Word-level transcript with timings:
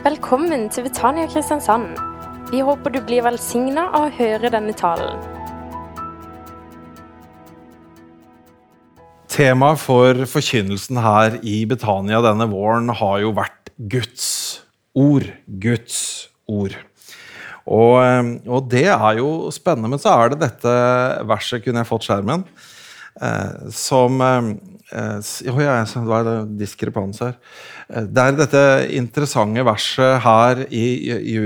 Velkommen 0.00 0.62
til 0.72 0.86
Betania 0.86 1.26
Kristiansand. 1.28 1.98
Vi 2.48 2.62
håper 2.64 2.94
du 2.94 3.02
blir 3.04 3.20
velsigna 3.20 3.82
av 3.90 4.06
å 4.06 4.12
høre 4.16 4.48
denne 4.48 4.72
talen. 4.72 5.20
Temaet 9.28 9.82
for 9.82 10.22
forkynnelsen 10.24 11.02
her 11.04 11.36
i 11.44 11.58
Betania 11.68 12.22
denne 12.24 12.48
våren 12.48 12.88
har 12.96 13.20
jo 13.26 13.34
vært 13.36 13.74
Guds 13.92 14.30
ord. 14.96 15.28
Guds 15.60 16.00
ord. 16.48 16.78
Og, 17.68 18.00
eh, 18.00 18.32
og 18.48 18.72
det 18.72 18.86
er 18.88 19.20
jo 19.20 19.52
spennende, 19.52 19.92
men 19.92 20.00
så 20.00 20.16
er 20.16 20.32
det 20.32 20.46
dette 20.46 20.76
verset 21.28 21.60
Kunne 21.66 21.84
jeg 21.84 21.92
fått 21.92 22.08
skjermen? 22.08 22.48
Eh, 23.20 23.68
som 23.68 24.16
eh, 24.24 24.54
Jo, 24.90 25.54
ja, 25.62 25.76
det 25.86 26.00
var 26.08 26.28
diskrepans 26.58 27.20
her. 27.22 27.36
Eh, 27.88 28.06
det 28.10 28.22
er 28.24 28.38
dette 28.38 28.62
interessante 28.98 29.62
verset 29.66 30.18
her 30.24 30.64
i, 30.66 30.86
i, 31.10 31.18
i 31.34 31.36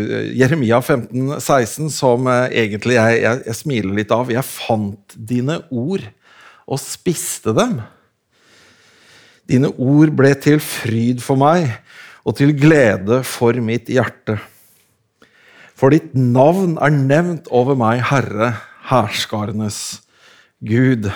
Jeremia 0.41 0.80
15, 0.80 1.34
16 1.41 1.91
som 1.92 2.28
eh, 2.30 2.46
egentlig 2.64 2.96
jeg, 2.96 3.19
jeg, 3.24 3.42
jeg 3.50 3.59
smiler 3.60 3.98
litt 4.00 4.14
av. 4.14 4.33
Jeg 4.33 4.48
fant 4.48 5.16
dine 5.16 5.60
ord 5.69 6.06
og 6.64 6.80
spiste 6.80 7.52
dem. 7.56 7.83
Dine 9.45 9.69
ord 9.77 10.14
ble 10.16 10.33
til 10.41 10.56
fryd 10.64 11.20
for 11.24 11.36
meg 11.41 11.69
og 12.24 12.38
til 12.38 12.55
glede 12.56 13.20
for 13.28 13.56
mitt 13.61 13.91
hjerte. 13.92 14.38
For 15.77 15.92
ditt 15.92 16.14
navn 16.16 16.78
er 16.80 16.95
nevnt 16.95 17.50
over 17.52 17.77
meg, 17.77 18.00
Herre, 18.08 18.55
hærskarenes 18.88 20.00
Gud. 20.64 21.11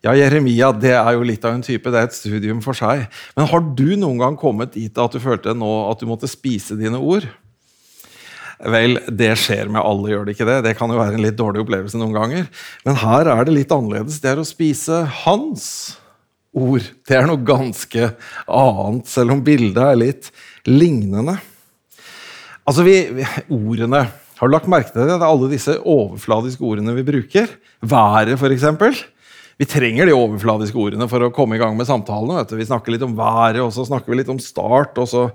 Ja, 0.00 0.14
Jeremia 0.16 0.70
det 0.72 0.94
er 0.96 1.12
jo 1.12 1.24
litt 1.28 1.44
av 1.44 1.52
en 1.52 1.64
type, 1.64 1.90
det 1.92 2.00
er 2.00 2.08
et 2.08 2.16
studium 2.16 2.62
for 2.64 2.76
seg. 2.76 3.04
Men 3.36 3.48
har 3.50 3.64
du 3.76 3.88
noen 4.00 4.20
gang 4.22 4.38
kommet 4.40 4.72
dit 4.72 4.96
at 4.96 5.12
du 5.12 5.20
følte 5.20 5.52
nå 5.52 5.68
at 5.90 6.00
du 6.00 6.08
måtte 6.08 6.30
spise 6.30 6.78
dine 6.80 6.96
ord? 6.96 7.26
Vel, 8.60 8.98
det 9.08 9.34
skjer 9.40 9.68
med 9.72 9.80
alle, 9.80 10.10
gjør 10.12 10.24
det 10.24 10.34
ikke 10.36 10.48
det? 10.48 10.58
Det 10.66 10.74
kan 10.76 10.92
jo 10.92 11.00
være 11.00 11.16
en 11.16 11.24
litt 11.24 11.36
dårlig 11.36 11.62
opplevelse 11.62 12.00
noen 12.00 12.16
ganger. 12.16 12.48
Men 12.84 12.98
her 13.00 13.28
er 13.32 13.44
det 13.44 13.56
litt 13.56 13.72
annerledes. 13.72 14.18
Det 14.20 14.32
er 14.32 14.40
å 14.40 14.48
spise 14.48 15.02
hans 15.22 15.68
ord. 16.56 16.84
Det 17.08 17.16
er 17.16 17.28
noe 17.28 17.40
ganske 17.44 18.10
annet, 18.48 19.08
selv 19.08 19.36
om 19.36 19.44
bildet 19.44 19.84
er 19.84 20.00
litt 20.00 20.32
lignende. 20.68 21.38
Altså, 22.68 22.84
vi, 22.86 22.98
vi, 23.16 23.24
Ordene 23.50 24.04
Har 24.40 24.48
du 24.48 24.54
lagt 24.54 24.68
merke 24.70 24.92
til 24.92 25.02
det? 25.02 25.12
Det 25.12 25.20
er 25.20 25.28
alle 25.28 25.48
disse 25.52 25.76
overfladiske 25.80 26.64
ordene 26.64 26.96
vi 26.96 27.04
bruker. 27.04 27.48
Været, 27.84 28.36
f.eks. 28.40 28.68
Vi 29.60 29.66
trenger 29.68 30.08
de 30.08 30.14
overfladiske 30.16 30.78
ordene 30.80 31.04
for 31.04 31.20
å 31.20 31.32
komme 31.36 31.58
i 31.58 31.60
gang 31.60 31.74
med 31.76 31.84
samtalene. 31.84 32.46
Vi 32.56 32.64
snakker 32.64 32.94
litt 32.94 33.02
om 33.04 33.12
været, 33.18 33.58
og 33.60 33.74
så 33.76 33.84
snakker 33.84 34.08
vi 34.08 34.16
litt 34.16 34.30
om 34.32 34.38
start, 34.40 34.96
og 34.96 35.04
så 35.10 35.26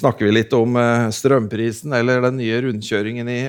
snakker 0.00 0.24
vi 0.24 0.30
litt 0.38 0.54
om 0.56 0.78
uh, 0.80 1.10
strømprisen 1.12 1.92
eller 1.92 2.24
den 2.24 2.38
nye 2.40 2.62
rundkjøringen 2.64 3.28
i, 3.28 3.42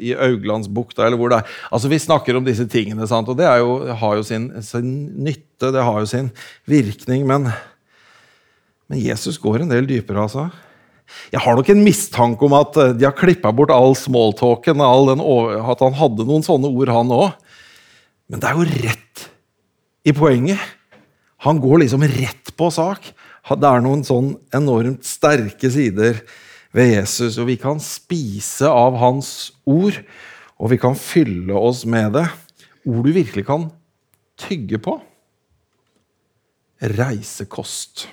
i 0.00 0.16
Auglandsbukta, 0.18 1.04
eller 1.06 1.20
hvor 1.20 1.30
det 1.30 1.38
er. 1.38 1.54
Altså, 1.70 1.92
Vi 1.92 2.00
snakker 2.02 2.40
om 2.40 2.48
disse 2.48 2.66
tingene, 2.66 3.06
sant? 3.06 3.30
og 3.30 3.38
det 3.38 3.46
jo, 3.62 3.76
har 4.02 4.18
jo 4.18 4.26
sin, 4.26 4.48
sin, 4.66 4.90
nytte, 5.28 5.70
det 5.70 5.86
har 5.86 6.02
jo 6.02 6.10
sin 6.10 6.32
virkning. 6.66 7.22
Men, 7.30 7.52
men 8.90 8.98
Jesus 8.98 9.38
går 9.38 9.62
en 9.62 9.70
del 9.76 9.86
dypere, 9.94 10.26
altså. 10.26 10.48
Jeg 11.30 11.44
har 11.44 11.54
nok 11.54 11.70
en 11.70 11.86
mistanke 11.86 12.48
om 12.48 12.58
at 12.58 12.82
de 12.98 13.06
har 13.06 13.14
klippa 13.14 13.54
bort 13.54 13.70
all 13.70 13.94
smalltalken, 13.94 14.82
all 14.82 15.12
den, 15.12 15.22
at 15.62 15.86
han 15.86 15.94
hadde 16.02 16.26
noen 16.26 16.42
sånne 16.42 16.74
ord, 16.74 16.90
han 16.98 17.14
òg. 17.14 17.43
Men 18.34 18.42
det 18.42 18.48
er 18.50 18.56
jo 18.58 18.64
rett 18.82 19.20
i 20.02 20.10
poenget. 20.10 20.58
Han 21.46 21.60
går 21.62 21.84
liksom 21.84 22.02
rett 22.02 22.48
på 22.58 22.66
sak. 22.74 23.12
Det 23.46 23.68
er 23.68 23.84
noen 23.84 24.00
sånn 24.02 24.32
enormt 24.56 25.06
sterke 25.06 25.68
sider 25.70 26.18
ved 26.74 26.88
Jesus, 26.96 27.36
og 27.38 27.46
vi 27.46 27.54
kan 27.62 27.78
spise 27.78 28.66
av 28.66 28.96
hans 28.98 29.52
ord, 29.70 30.00
og 30.58 30.72
vi 30.72 30.80
kan 30.82 30.98
fylle 30.98 31.54
oss 31.54 31.84
med 31.86 32.16
det. 32.16 32.24
Ord 32.90 33.06
du 33.06 33.12
virkelig 33.14 33.44
kan 33.46 33.68
tygge 34.42 34.82
på. 34.82 34.96
Reisekost. 36.82 38.08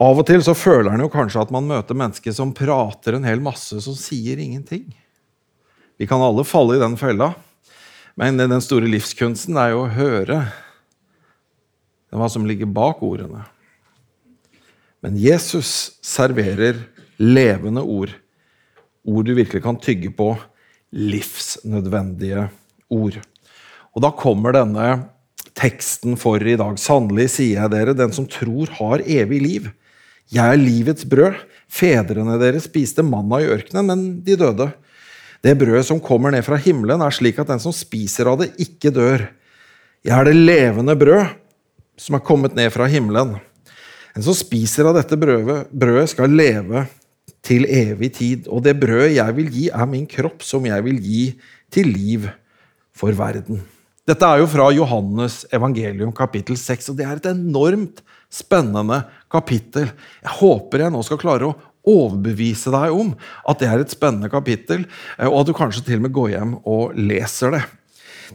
Av 0.00 0.16
og 0.16 0.24
til 0.24 0.40
så 0.40 0.56
føler 0.56 0.94
han 0.94 1.04
jo 1.04 1.12
kanskje 1.12 1.44
at 1.44 1.52
man 1.52 1.68
møter 1.68 2.00
mennesker 2.00 2.32
som 2.32 2.56
prater 2.56 3.18
en 3.18 3.28
hel 3.28 3.44
masse, 3.44 3.76
som 3.84 3.92
sier 3.92 4.40
ingenting. 4.40 4.88
Vi 6.00 6.08
kan 6.08 6.24
alle 6.24 6.48
falle 6.48 6.80
i 6.80 6.84
den 6.86 6.96
fella. 6.96 7.34
Men 8.20 8.36
den 8.36 8.60
store 8.60 8.88
livskunsten 8.90 9.56
er 9.56 9.72
jo 9.72 9.86
å 9.86 9.92
høre 9.94 10.42
hva 12.12 12.26
som 12.28 12.44
ligger 12.44 12.68
bak 12.68 13.00
ordene. 13.06 13.46
Men 15.00 15.16
Jesus 15.16 15.96
serverer 16.04 16.82
levende 17.16 17.80
ord. 17.80 18.12
Ord 19.08 19.24
du 19.24 19.32
virkelig 19.38 19.62
kan 19.64 19.78
tygge 19.80 20.12
på. 20.12 20.34
Livsnødvendige 20.92 22.50
ord. 22.92 23.16
Og 23.94 24.04
da 24.04 24.12
kommer 24.12 24.52
denne 24.52 24.90
teksten 25.56 26.18
for 26.20 26.44
i 26.44 26.58
dag. 26.60 26.76
Sannelig 26.82 27.30
sier 27.38 27.62
jeg 27.62 27.72
dere, 27.72 27.96
den 27.96 28.12
som 28.12 28.28
tror, 28.28 28.68
har 28.82 29.06
evig 29.06 29.40
liv. 29.46 29.70
Jeg 30.30 30.44
er 30.44 30.60
livets 30.60 31.08
brød. 31.08 31.40
Fedrene 31.70 32.36
deres 32.42 32.68
spiste 32.68 33.06
manna 33.06 33.40
i 33.40 33.48
ørkenen, 33.48 33.88
men 33.88 34.06
de 34.26 34.36
døde. 34.36 34.68
Det 35.40 35.54
brødet 35.56 35.86
som 35.88 36.00
kommer 36.04 36.34
ned 36.34 36.44
fra 36.44 36.58
himmelen, 36.60 37.00
er 37.00 37.14
slik 37.16 37.38
at 37.40 37.48
den 37.48 37.60
som 37.62 37.72
spiser 37.72 38.28
av 38.28 38.42
det, 38.42 38.50
ikke 38.60 38.92
dør. 38.92 39.24
Jeg 40.04 40.12
er 40.16 40.28
det 40.28 40.36
levende 40.36 40.96
brød 41.00 41.32
som 42.00 42.16
er 42.16 42.24
kommet 42.24 42.56
ned 42.56 42.68
fra 42.74 42.88
himmelen. 42.90 43.38
En 44.16 44.24
som 44.24 44.36
spiser 44.36 44.88
av 44.88 44.96
dette 44.98 45.16
brødet, 45.20 45.70
brødet 45.72 46.12
skal 46.12 46.32
leve 46.32 46.84
til 47.46 47.64
evig 47.64 48.12
tid. 48.18 48.48
Og 48.52 48.64
det 48.66 48.76
brødet 48.80 49.16
jeg 49.16 49.36
vil 49.38 49.50
gi, 49.54 49.66
er 49.72 49.88
min 49.88 50.08
kropp, 50.08 50.44
som 50.44 50.66
jeg 50.68 50.84
vil 50.84 51.00
gi 51.00 51.24
til 51.72 51.88
liv 51.88 52.28
for 52.96 53.16
verden. 53.16 53.62
Dette 54.08 54.26
er 54.26 54.40
jo 54.42 54.48
fra 54.50 54.68
Johannes 54.74 55.44
evangelium 55.54 56.12
kapittel 56.16 56.56
6, 56.58 56.90
og 56.92 56.98
det 56.98 57.06
er 57.06 57.20
et 57.20 57.30
enormt 57.30 58.00
spennende 58.32 59.02
kapittel. 59.30 59.88
Jeg 60.24 60.36
håper 60.40 60.84
jeg 60.84 60.94
nå 60.94 61.02
skal 61.06 61.20
klare 61.20 61.48
å 61.48 61.56
overbevise 61.88 62.72
deg 62.74 62.94
om 62.94 63.12
at 63.48 63.60
det 63.60 63.68
er 63.70 63.82
et 63.82 63.92
spennende 63.92 64.30
kapittel, 64.32 64.86
eh, 65.18 65.28
og 65.28 65.42
at 65.42 65.50
du 65.50 65.56
kanskje 65.56 65.84
til 65.86 66.00
og 66.00 66.06
med 66.06 66.16
går 66.16 66.32
hjem 66.34 66.56
og 66.68 66.96
leser 66.98 67.56
det. 67.56 67.62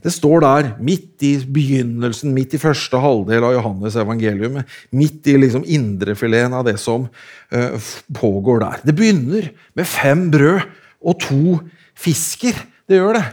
Det 0.03 0.11
står 0.11 0.41
der, 0.43 0.69
midt 0.83 1.23
i 1.23 1.37
begynnelsen, 1.39 2.33
midt 2.35 2.57
i 2.57 2.59
første 2.59 2.99
halvdel 2.99 3.45
av 3.47 3.53
Johannes 3.55 3.95
evangelium, 3.99 4.59
midt 4.91 5.29
i 5.31 5.37
liksom 5.39 5.63
indrefileten 5.63 6.55
av 6.57 6.65
det 6.67 6.75
som 6.81 7.07
uh, 7.07 7.91
pågår 8.17 8.59
der. 8.65 8.81
Det 8.83 8.95
begynner 8.97 9.47
med 9.77 9.87
fem 9.87 10.27
brød 10.33 10.65
og 11.05 11.19
to 11.23 11.59
fisker. 11.95 12.59
Det 12.89 12.99
gjør 12.99 13.21
det. 13.21 13.25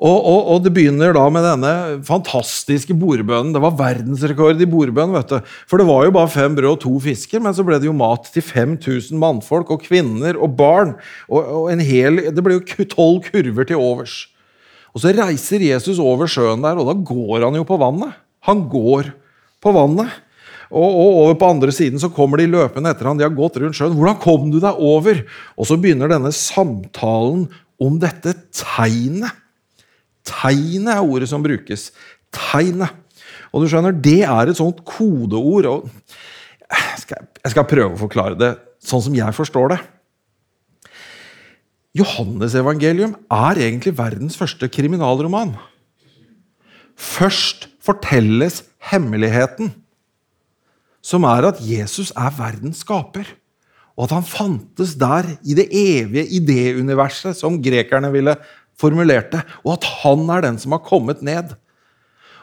Og, 0.00 0.16
og, 0.16 0.40
og, 0.54 0.58
det 0.64 0.72
begynner 0.74 1.12
da 1.14 1.26
med 1.32 1.44
denne 1.46 1.72
fantastiske 2.06 2.94
bordbønnen. 2.98 3.52
Det 3.54 3.62
var 3.62 3.76
verdensrekord 3.78 4.62
i 4.62 4.68
bordbønn. 4.68 5.14
vet 5.14 5.30
du. 5.30 5.52
For 5.68 5.78
det 5.78 5.86
var 5.88 6.06
jo 6.06 6.14
bare 6.16 6.32
fem 6.32 6.56
brød 6.56 6.70
og 6.72 6.80
to 6.84 6.94
fisker, 7.04 7.42
men 7.44 7.54
så 7.54 7.66
ble 7.66 7.78
det 7.82 7.90
jo 7.90 7.96
mat 7.96 8.26
til 8.32 8.44
5000 8.46 9.20
mannfolk 9.20 9.70
og 9.74 9.84
kvinner 9.84 10.38
og 10.40 10.56
barn. 10.58 10.96
Og, 11.28 11.40
og 11.42 11.70
en 11.74 11.84
hel, 11.84 12.24
Det 12.32 12.44
ble 12.44 12.58
jo 12.58 12.88
tolv 12.88 13.22
kurver 13.28 13.68
til 13.68 13.82
overs. 13.82 14.26
Og 14.92 15.04
så 15.04 15.14
reiser 15.16 15.64
Jesus 15.64 16.00
over 16.02 16.28
sjøen 16.28 16.64
der, 16.64 16.76
og 16.76 16.88
da 16.88 16.96
går 16.96 17.46
han 17.46 17.56
jo 17.56 17.64
på 17.68 17.80
vannet. 17.80 18.16
Han 18.48 18.66
går 18.72 19.12
på 19.62 19.72
vannet. 19.76 20.10
Og, 20.72 20.88
over 20.88 21.36
på 21.36 21.50
andre 21.52 21.72
siden 21.74 22.00
så 22.00 22.08
kommer 22.12 22.40
de 22.40 22.48
løpende 22.48 22.88
etter 22.92 23.04
han, 23.04 23.18
de 23.20 23.26
har 23.26 23.36
gått 23.36 23.58
rundt 23.60 23.76
sjøen. 23.76 23.92
Hvordan 23.96 24.20
kom 24.22 24.48
du 24.52 24.56
deg 24.56 24.80
over? 24.80 25.20
Og 25.60 25.68
så 25.68 25.76
begynner 25.80 26.08
denne 26.08 26.32
samtalen 26.32 27.44
om 27.82 27.98
dette 28.00 28.34
tegnet 28.56 29.41
Tegnet 30.26 30.94
er 30.94 31.06
ordet 31.06 31.28
som 31.30 31.42
brukes. 31.44 31.90
Tegnet. 32.32 32.92
Og 33.52 33.62
du 33.62 33.68
skjønner, 33.68 33.92
Det 33.92 34.22
er 34.22 34.48
et 34.48 34.56
sånt 34.56 34.84
kodeord. 34.84 35.66
og 35.66 35.90
Jeg 36.70 37.50
skal 37.50 37.68
prøve 37.68 37.94
å 37.94 38.00
forklare 38.00 38.38
det 38.38 38.54
sånn 38.82 39.02
som 39.02 39.14
jeg 39.14 39.36
forstår 39.36 39.74
det. 39.74 39.80
Johannesevangelium 41.92 43.18
er 43.28 43.60
egentlig 43.60 43.92
verdens 43.98 44.38
første 44.38 44.68
kriminalroman. 44.72 45.52
Først 46.96 47.68
fortelles 47.82 48.62
hemmeligheten, 48.88 49.74
som 51.02 51.26
er 51.28 51.50
at 51.50 51.60
Jesus 51.60 52.12
er 52.16 52.32
verdens 52.38 52.80
skaper. 52.86 53.26
Og 53.92 54.06
at 54.06 54.14
han 54.16 54.24
fantes 54.24 54.94
der 54.96 55.34
i 55.44 55.56
det 55.58 55.66
evige 55.68 56.24
idéuniverset 56.38 57.36
som 57.36 57.60
grekerne 57.60 58.08
ville 58.14 58.38
formulerte, 58.80 59.42
og 59.64 59.76
at 59.76 59.90
han 60.02 60.24
er 60.32 60.46
den 60.48 60.60
som 60.62 60.76
har 60.76 60.84
kommet 60.86 61.22
ned. 61.24 61.54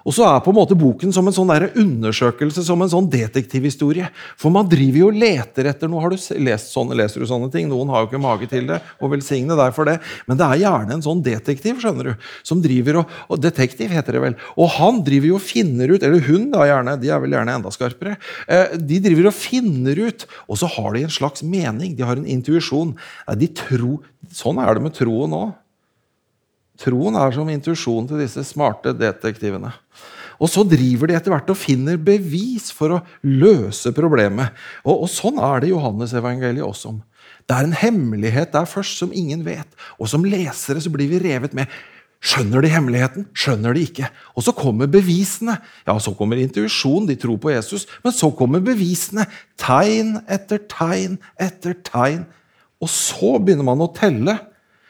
Og 0.07 0.15
så 0.15 0.25
er 0.25 0.39
på 0.43 0.49
en 0.53 0.57
måte 0.57 0.77
boken 0.79 1.11
som 1.13 1.27
en 1.27 1.35
sånn 1.35 1.49
der 1.51 1.67
undersøkelse, 1.77 2.63
som 2.65 2.81
en 2.81 2.91
sånn 2.91 3.09
detektivhistorie. 3.11 4.07
For 4.39 4.53
man 4.53 4.69
driver 4.71 5.03
jo 5.03 5.09
og 5.11 5.19
leter 5.21 5.69
etter 5.71 5.91
noe. 5.91 6.01
Har 6.03 6.13
du 6.13 6.39
lest 6.45 6.71
sånne, 6.73 6.97
leser 6.97 7.21
du 7.21 7.27
sånne 7.29 7.51
ting? 7.53 7.67
Noen 7.69 7.91
har 7.91 8.03
jo 8.03 8.09
ikke 8.09 8.21
mage 8.23 8.49
til 8.51 8.69
det, 8.69 8.79
og 8.99 9.13
velsigne 9.13 9.57
deg 9.59 9.75
for 9.75 9.89
det. 9.89 9.97
Men 10.29 10.39
det 10.39 10.47
er 10.47 10.63
gjerne 10.63 10.97
en 10.97 11.05
sånn 11.05 11.23
detektiv, 11.25 11.81
skjønner 11.83 12.11
du, 12.11 12.27
som 12.47 12.63
driver 12.63 13.03
og, 13.03 13.15
og 13.29 13.43
Detektiv 13.43 13.93
heter 13.95 14.17
det 14.17 14.23
vel. 14.23 14.35
Og 14.59 14.73
han 14.77 14.99
driver 15.05 15.31
jo 15.31 15.37
og 15.39 15.45
finner 15.45 15.93
ut, 15.93 16.03
eller 16.03 16.25
hun 16.27 16.49
da 16.53 16.65
gjerne, 16.67 16.97
de 17.01 17.13
er 17.13 17.23
vel 17.23 17.35
gjerne 17.37 17.55
enda 17.59 17.71
skarpere. 17.73 18.17
Eh, 18.47 18.75
de 18.79 18.99
driver 19.03 19.29
og 19.31 19.35
finner 19.37 20.05
ut, 20.09 20.27
og 20.47 20.59
så 20.61 20.69
har 20.77 20.93
de 20.95 21.05
en 21.07 21.17
slags 21.19 21.43
mening. 21.43 21.95
De 21.97 22.05
har 22.05 22.19
en 22.19 22.27
intuisjon. 22.29 22.95
De 23.39 23.51
tror, 23.61 23.99
Sånn 24.35 24.57
er 24.61 24.75
det 24.75 24.83
med 24.83 24.93
troen 24.93 25.31
òg. 25.33 25.51
Troen 26.79 27.17
er 27.19 27.35
som 27.35 27.49
intuisjonen 27.51 28.07
til 28.09 28.21
disse 28.23 28.43
smarte 28.47 28.93
detektivene. 28.95 29.73
Og 30.39 30.47
så 30.47 30.63
driver 30.63 31.09
de 31.09 31.17
etter 31.17 31.33
hvert 31.33 31.51
og 31.51 31.59
finner 31.59 31.99
bevis 31.99 32.69
for 32.71 32.95
å 32.95 33.01
løse 33.27 33.91
problemet. 33.95 34.55
Og, 34.85 35.03
og 35.03 35.09
sånn 35.11 35.41
er 35.43 35.63
det 35.63 35.73
Johannes-evangeliet 35.73 36.63
også. 36.63 36.95
Det 37.49 37.57
er 37.57 37.67
en 37.67 37.75
hemmelighet 37.75 38.53
der 38.53 38.67
først 38.69 39.01
som 39.01 39.11
ingen 39.11 39.43
vet. 39.43 39.67
Og 39.99 40.07
som 40.11 40.23
lesere 40.23 40.79
så 40.79 40.91
blir 40.93 41.11
vi 41.11 41.19
revet 41.23 41.55
med. 41.57 41.67
Skjønner 42.19 42.63
de 42.63 42.71
hemmeligheten? 42.71 43.27
Skjønner 43.35 43.75
de 43.75 43.85
ikke? 43.87 44.09
Og 44.35 44.43
så 44.43 44.53
kommer 44.55 44.89
bevisene. 44.91 45.55
Ja, 45.87 45.95
Så 45.99 46.11
kommer 46.15 46.39
intuisjonen, 46.39 47.07
de 47.07 47.15
tror 47.15 47.37
på 47.39 47.51
Jesus. 47.51 47.87
Men 48.03 48.11
så 48.11 48.31
kommer 48.31 48.59
bevisene. 48.59 49.25
Tegn 49.57 50.19
etter 50.27 50.59
tegn 50.67 51.17
etter 51.39 51.75
tegn. 51.83 52.25
Og 52.79 52.91
så 52.91 53.37
begynner 53.39 53.67
man 53.67 53.83
å 53.83 53.91
telle. 53.95 54.35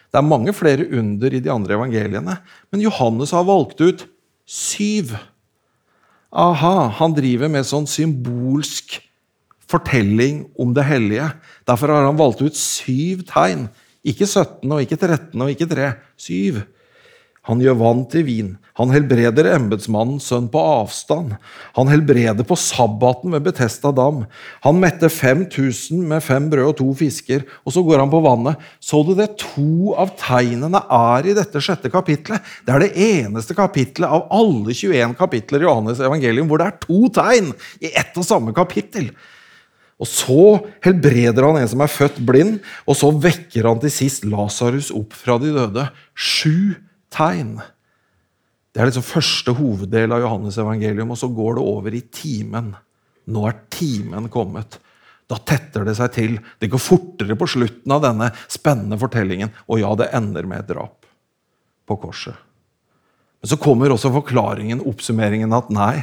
Det 0.10 0.18
er 0.18 0.26
mange 0.26 0.54
flere 0.58 0.88
under 0.98 1.34
i 1.34 1.42
de 1.44 1.52
andre 1.54 1.76
evangeliene, 1.78 2.40
men 2.72 2.82
Johannes 2.82 3.34
har 3.36 3.46
valgt 3.46 3.82
ut 3.82 4.08
syv. 4.50 5.14
Aha, 6.30 6.90
han 6.98 7.14
driver 7.18 7.52
med 7.52 7.68
sånn 7.68 7.86
symbolsk 7.90 8.98
fortelling 9.70 10.48
om 10.58 10.74
det 10.74 10.86
hellige. 10.88 11.30
Derfor 11.70 11.94
har 11.94 12.08
han 12.08 12.18
valgt 12.18 12.42
ut 12.42 12.58
syv 12.58 13.22
tegn. 13.30 13.68
Ikke 14.06 14.26
17 14.26 14.66
og 14.66 14.82
ikke 14.82 14.98
13 14.98 15.46
og 15.46 15.54
ikke 15.54 15.70
3. 15.70 15.92
Syv. 16.18 16.62
Han 17.50 17.62
gjør 17.64 17.80
vann 17.80 18.02
til 18.12 18.26
vin. 18.28 18.50
Han 18.78 18.92
helbreder 18.94 19.48
embetsmannens 19.56 20.28
sønn 20.30 20.46
på 20.54 20.62
avstand. 20.62 21.34
Han 21.76 21.90
helbreder 21.90 22.46
på 22.48 22.56
sabbaten 22.60 23.34
ved 23.34 23.48
Betesta 23.48 23.90
dam. 23.96 24.22
Han 24.64 24.78
metter 24.80 25.10
5000 25.10 26.04
med 26.12 26.22
fem 26.24 26.46
brød 26.52 26.70
og 26.70 26.76
to 26.78 26.88
fisker, 27.00 27.48
og 27.66 27.74
så 27.74 27.82
går 27.88 28.04
han 28.04 28.12
på 28.14 28.22
vannet. 28.24 28.62
Så 28.80 29.02
du 29.08 29.16
det? 29.18 29.32
To 29.42 29.96
av 30.00 30.14
tegnene 30.22 30.84
er 30.86 31.28
i 31.28 31.36
dette 31.38 31.64
sjette 31.64 31.90
kapitlet. 31.92 32.46
Det 32.68 32.76
er 32.76 32.86
det 32.86 33.08
eneste 33.10 33.58
kapitlet 33.58 34.08
av 34.08 34.30
alle 34.36 34.76
21 34.76 35.18
kapitler 35.18 35.66
i 35.66 35.68
Johannes 35.68 36.04
evangelium 36.06 36.48
hvor 36.52 36.62
det 36.62 36.70
er 36.70 36.80
to 36.86 37.10
tegn 37.18 37.50
i 37.82 37.92
ett 37.98 38.14
og 38.14 38.28
samme 38.28 38.54
kapittel. 38.56 39.10
Og 40.00 40.08
Så 40.08 40.44
helbreder 40.86 41.44
han 41.44 41.58
en 41.60 41.68
som 41.68 41.82
er 41.84 41.92
født 41.92 42.22
blind, 42.24 42.62
og 42.88 42.96
så 42.96 43.10
vekker 43.12 43.68
han 43.68 43.82
til 43.82 43.92
sist 43.92 44.24
Lasarus 44.24 44.94
opp 44.96 45.18
fra 45.18 45.36
de 45.42 45.52
døde. 45.52 45.90
Sju 46.16 46.78
tegn. 47.14 47.58
Det 48.70 48.82
er 48.82 48.90
liksom 48.90 49.06
første 49.06 49.54
hoveddel 49.58 50.14
av 50.14 50.24
Johannes 50.24 50.60
evangelium, 50.62 51.14
og 51.14 51.20
så 51.20 51.30
går 51.34 51.58
det 51.58 51.66
over 51.72 51.96
i 51.98 52.04
timen. 52.14 52.74
Nå 53.30 53.48
er 53.50 53.58
timen 53.74 54.30
kommet. 54.34 54.80
Da 55.30 55.38
tetter 55.46 55.86
det 55.86 55.96
seg 56.00 56.14
til. 56.16 56.38
Det 56.58 56.72
går 56.72 56.82
fortere 56.82 57.38
på 57.38 57.48
slutten 57.50 57.94
av 57.94 58.02
denne 58.06 58.32
spennende 58.50 58.98
fortellingen. 59.02 59.52
Og 59.70 59.82
ja, 59.84 59.92
det 59.98 60.10
ender 60.18 60.48
med 60.50 60.64
et 60.64 60.72
drap 60.72 61.06
på 61.90 61.98
korset. 62.02 62.38
Men 63.40 63.52
så 63.52 63.58
kommer 63.62 63.94
også 63.94 64.12
forklaringen, 64.14 64.82
oppsummeringen, 64.90 65.54
at 65.56 65.70
nei, 65.74 66.02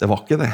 det 0.00 0.08
var 0.08 0.22
ikke 0.22 0.38
det. 0.40 0.52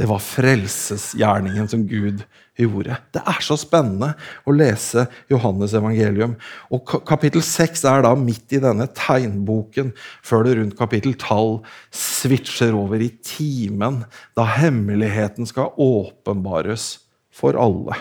Det 0.00 0.06
var 0.08 0.22
frelsesgjerningen 0.24 1.66
som 1.68 1.82
Gud 1.84 2.22
gjorde. 2.56 2.94
Det 3.12 3.20
er 3.20 3.42
så 3.44 3.52
spennende 3.60 4.14
å 4.48 4.54
lese 4.56 5.02
Johannes 5.28 5.74
evangelium. 5.76 6.38
Og 6.72 6.88
Kapittel 7.04 7.42
6 7.44 7.84
er 7.90 8.06
da 8.06 8.14
midt 8.16 8.54
i 8.56 8.62
denne 8.64 8.86
tegnboken, 8.96 9.90
før 10.24 10.46
det 10.46 10.54
rundt 10.56 10.78
kapittel 10.78 11.12
12 11.20 11.68
switcher 11.92 12.72
over 12.78 13.04
i 13.04 13.10
timen, 13.20 14.00
da 14.32 14.46
hemmeligheten 14.48 15.48
skal 15.50 15.76
åpenbares 15.76 16.94
for 17.28 17.60
alle. 17.60 18.00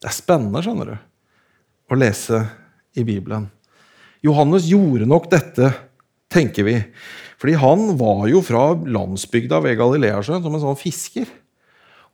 Det 0.00 0.08
er 0.08 0.16
spennende, 0.16 0.64
skjønner 0.64 0.94
du, 0.94 0.96
å 1.92 2.00
lese 2.00 2.46
i 2.96 3.04
Bibelen. 3.04 3.50
Johannes 4.24 4.72
gjorde 4.72 5.04
nok 5.12 5.28
dette, 5.36 5.68
tenker 6.32 6.66
vi, 6.66 6.76
fordi 7.40 7.58
han 7.62 7.92
var 8.00 8.24
jo 8.30 8.42
fra 8.44 8.70
landsbygda 8.76 9.60
ved 9.64 9.78
Galileasjøen 9.80 10.42
som 10.44 10.56
en 10.56 10.64
sånn 10.64 10.80
fisker. 10.80 11.28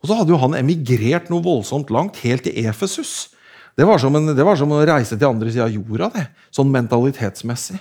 Og 0.01 0.09
så 0.09 0.19
hadde 0.19 0.35
jo 0.35 0.41
han 0.41 0.57
emigrert 0.57 1.31
noe 1.33 1.43
voldsomt 1.43 1.89
langt, 1.93 2.21
helt 2.23 2.45
til 2.45 2.67
Efesus. 2.67 3.31
Det 3.75 3.83
var, 3.83 3.99
en, 4.07 4.29
det 4.31 4.43
var 4.47 4.55
som, 4.55 4.71
å 4.71 4.83
reise 4.87 5.17
til 5.17 5.27
andre 5.27 5.49
sida 5.51 5.65
av 5.65 5.73
jorda, 5.73 6.07
det, 6.13 6.23
sånn 6.55 6.69
mentalitetsmessig. 6.71 7.79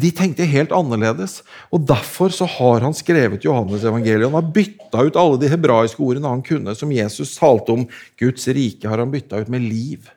De 0.00 0.10
tenkte 0.16 0.46
helt 0.48 0.72
annerledes. 0.72 1.42
og 1.68 1.84
Derfor 1.90 2.32
så 2.32 2.48
har 2.48 2.86
han 2.86 2.96
skrevet 2.96 3.44
Johannes 3.44 3.84
evangeliet. 3.84 4.24
Han 4.30 4.38
har 4.38 4.54
bytta 4.54 5.04
ut 5.04 5.18
alle 5.20 5.40
de 5.42 5.50
hebraiske 5.52 6.00
ordene 6.00 6.32
han 6.32 6.44
kunne, 6.46 6.72
som 6.78 6.94
Jesus 6.94 7.34
talte 7.36 7.76
om 7.76 7.84
Guds 8.20 8.48
rike, 8.48 8.88
har 8.88 9.02
han 9.02 9.12
bytta 9.12 9.42
ut 9.44 9.52
med 9.52 9.66
liv. 9.68 10.08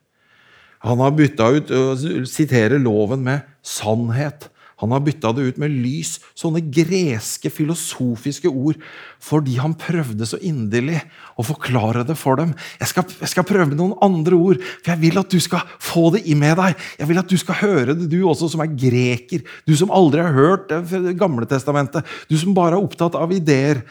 Han 0.87 1.03
har 1.03 1.11
bytta 1.13 1.49
ut 1.57 1.75
å 1.75 1.83
sitere 2.29 2.79
loven 2.81 3.25
med 3.25 3.43
sannhet. 3.67 4.47
Han 4.81 4.93
har 4.95 5.03
bytta 5.05 5.29
det 5.37 5.43
ut 5.45 5.59
med 5.61 5.73
lys, 5.83 6.15
sånne 6.37 6.63
greske, 6.73 7.51
filosofiske 7.53 8.49
ord, 8.49 8.79
fordi 9.21 9.59
han 9.61 9.75
prøvde 9.77 10.25
så 10.25 10.39
inderlig 10.41 10.97
å 11.37 11.45
forklare 11.45 12.01
det 12.07 12.17
for 12.17 12.39
dem. 12.41 12.55
Jeg 12.81 12.89
skal, 12.89 13.05
jeg 13.21 13.29
skal, 13.29 13.45
prøve 13.45 13.69
med 13.69 13.77
noen 13.77 13.93
andre 14.01 14.39
ord, 14.39 14.61
for 14.81 14.93
jeg 14.93 15.03
vil 15.03 15.21
at 15.21 15.29
du 15.29 15.37
skal 15.43 15.69
få 15.77 16.09
det 16.15 16.23
i 16.25 16.37
med 16.37 16.57
deg. 16.57 16.81
Jeg 16.97 17.11
vil 17.11 17.21
at 17.21 17.29
du 17.29 17.37
skal 17.37 17.59
høre 17.61 17.93
det, 17.93 18.09
du 18.09 18.19
også 18.25 18.49
som 18.55 18.65
er 18.65 18.73
greker, 18.73 19.45
du 19.69 19.75
som 19.77 19.93
aldri 19.93 20.25
har 20.25 20.33
hørt 20.35 20.69
Det 20.71 21.15
gamle 21.19 21.45
testamentet, 21.49 22.07
du 22.29 22.37
som 22.39 22.55
bare 22.57 22.77
er 22.77 22.83
opptatt 22.83 23.17
av 23.19 23.33
ideer. 23.35 23.83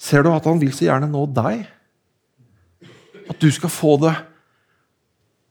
Ser 0.00 0.24
du 0.24 0.34
at 0.34 0.46
han 0.48 0.60
vil 0.60 0.72
så 0.76 0.90
gjerne 0.90 1.08
nå 1.08 1.24
deg? 1.32 1.64
At 3.30 3.40
du 3.40 3.48
skal 3.54 3.72
få 3.72 3.96
det 4.04 4.14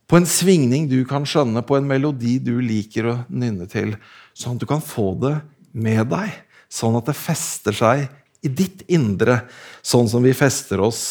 på 0.10 0.18
en 0.18 0.26
svingning 0.26 0.88
du 0.90 1.04
kan 1.06 1.26
skjønne, 1.28 1.62
på 1.62 1.78
en 1.78 1.88
melodi 1.88 2.40
du 2.42 2.56
liker 2.66 3.12
å 3.12 3.16
nynne 3.30 3.70
til 3.70 3.94
sånn 4.40 4.56
at 4.56 4.64
du 4.64 4.68
kan 4.70 4.84
få 4.84 5.12
det 5.20 5.36
med 5.76 6.08
deg. 6.12 6.32
Sånn 6.70 6.98
at 7.00 7.10
det 7.10 7.18
fester 7.18 7.76
seg 7.76 8.08
i 8.46 8.52
ditt 8.52 8.86
indre, 8.88 9.42
sånn 9.84 10.08
som 10.10 10.24
vi 10.24 10.36
fester 10.38 10.80
oss 10.84 11.02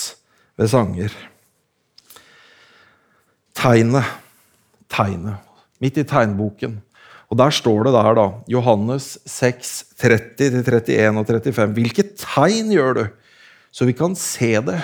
ved 0.59 0.71
sanger. 0.73 1.15
Tegnet. 3.59 4.07
Tegnet. 4.89 5.43
Midt 5.83 5.99
i 6.01 6.07
tegnboken. 6.09 6.79
Og 7.29 7.37
Der 7.37 7.53
står 7.53 7.85
det 7.85 7.93
der, 7.93 8.15
da, 8.17 8.27
Johannes 8.49 9.19
6, 9.29 9.73
30-31 10.01 11.21
og 11.21 11.29
35. 11.29 11.75
Hvilke 11.77 12.07
tegn 12.17 12.73
gjør 12.73 12.95
du, 12.97 13.05
så 13.71 13.85
vi 13.85 13.93
kan 13.93 14.17
se 14.17 14.55
det 14.65 14.79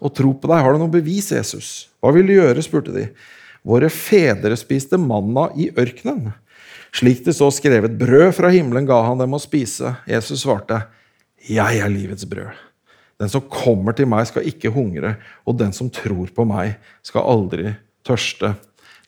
og 0.00 0.12
tro 0.16 0.34
på 0.36 0.50
deg? 0.50 0.60
Har 0.60 0.76
du 0.76 0.82
noe 0.82 0.92
bevis, 0.92 1.30
Jesus? 1.32 1.88
Hva 2.02 2.12
vil 2.12 2.28
du 2.28 2.34
gjøre? 2.36 2.60
spurte 2.64 2.92
de. 2.92 3.06
Våre 3.64 3.88
fedre 3.92 4.56
spiste 4.60 5.00
manna 5.00 5.48
i 5.56 5.70
ørkenen. 5.72 6.34
Slik 6.96 7.22
det 7.26 7.36
så 7.38 7.50
skrevet, 7.54 7.98
brød 7.98 8.32
fra 8.36 8.50
himmelen 8.52 8.88
ga 8.88 8.98
han 9.06 9.20
dem 9.20 9.36
å 9.36 9.42
spise. 9.42 9.94
Jesus 10.10 10.42
svarte, 10.44 10.82
Jeg 11.48 11.80
er 11.80 11.92
livets 11.92 12.26
brød. 12.28 12.50
Den 13.20 13.28
som 13.28 13.44
kommer 13.52 13.94
til 13.96 14.08
meg, 14.08 14.26
skal 14.28 14.46
ikke 14.48 14.72
hungre, 14.72 15.18
og 15.44 15.58
den 15.60 15.72
som 15.76 15.90
tror 15.92 16.32
på 16.34 16.46
meg, 16.48 16.78
skal 17.04 17.28
aldri 17.28 17.74
tørste. 18.06 18.54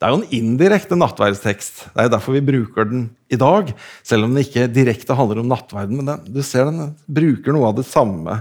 Det 0.03 0.09
er 0.09 0.13
jo 0.13 0.19
en 0.19 0.35
indirekte 0.35 0.99
nattverdstekst. 0.99 1.85
Det 1.95 2.05
er 2.05 2.11
derfor 2.11 2.35
vi 2.35 2.45
bruker 2.45 2.89
den 2.91 3.05
i 3.31 3.39
dag. 3.39 3.71
Selv 4.03 4.27
om 4.27 4.35
den 4.35 4.43
ikke 4.43 4.67
direkte 4.67 5.15
handler 5.15 5.39
om 5.41 5.51
nattverden. 5.53 6.01
Men 6.01 6.09
den, 6.11 6.25
du 6.35 6.41
ser 6.43 6.67
den 6.67 6.97
bruker 7.07 7.55
noe 7.55 7.71
av 7.71 7.77
de 7.79 7.85
samme 7.87 8.41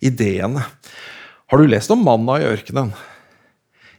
ideene. 0.00 0.64
Har 1.52 1.60
du 1.60 1.68
lest 1.68 1.92
om 1.92 2.00
manna 2.00 2.38
i 2.40 2.48
ørkenen? 2.48 2.94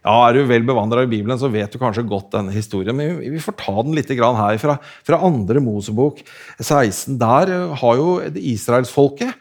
Ja, 0.03 0.27
Er 0.27 0.35
du 0.35 0.43
vel 0.49 0.65
bevandra 0.67 1.05
i 1.05 1.09
Bibelen, 1.09 1.39
så 1.39 1.47
vet 1.51 1.71
du 1.71 1.79
kanskje 1.79 2.03
godt 2.07 2.33
denne 2.35 2.51
historien. 2.51 2.95
Men 2.95 3.21
vi 3.23 3.39
får 3.39 3.55
ta 3.61 3.75
den 3.81 3.95
litt 3.95 4.11
her. 4.11 4.59
Fra, 4.59 4.77
fra 5.03 5.21
andre 5.23 5.63
Mosebok 5.63 6.21
16. 6.59 7.17
Der 7.21 7.51
eh, 7.53 7.75
har 7.79 7.99
jo 7.99 8.19
israelsfolket 8.35 9.33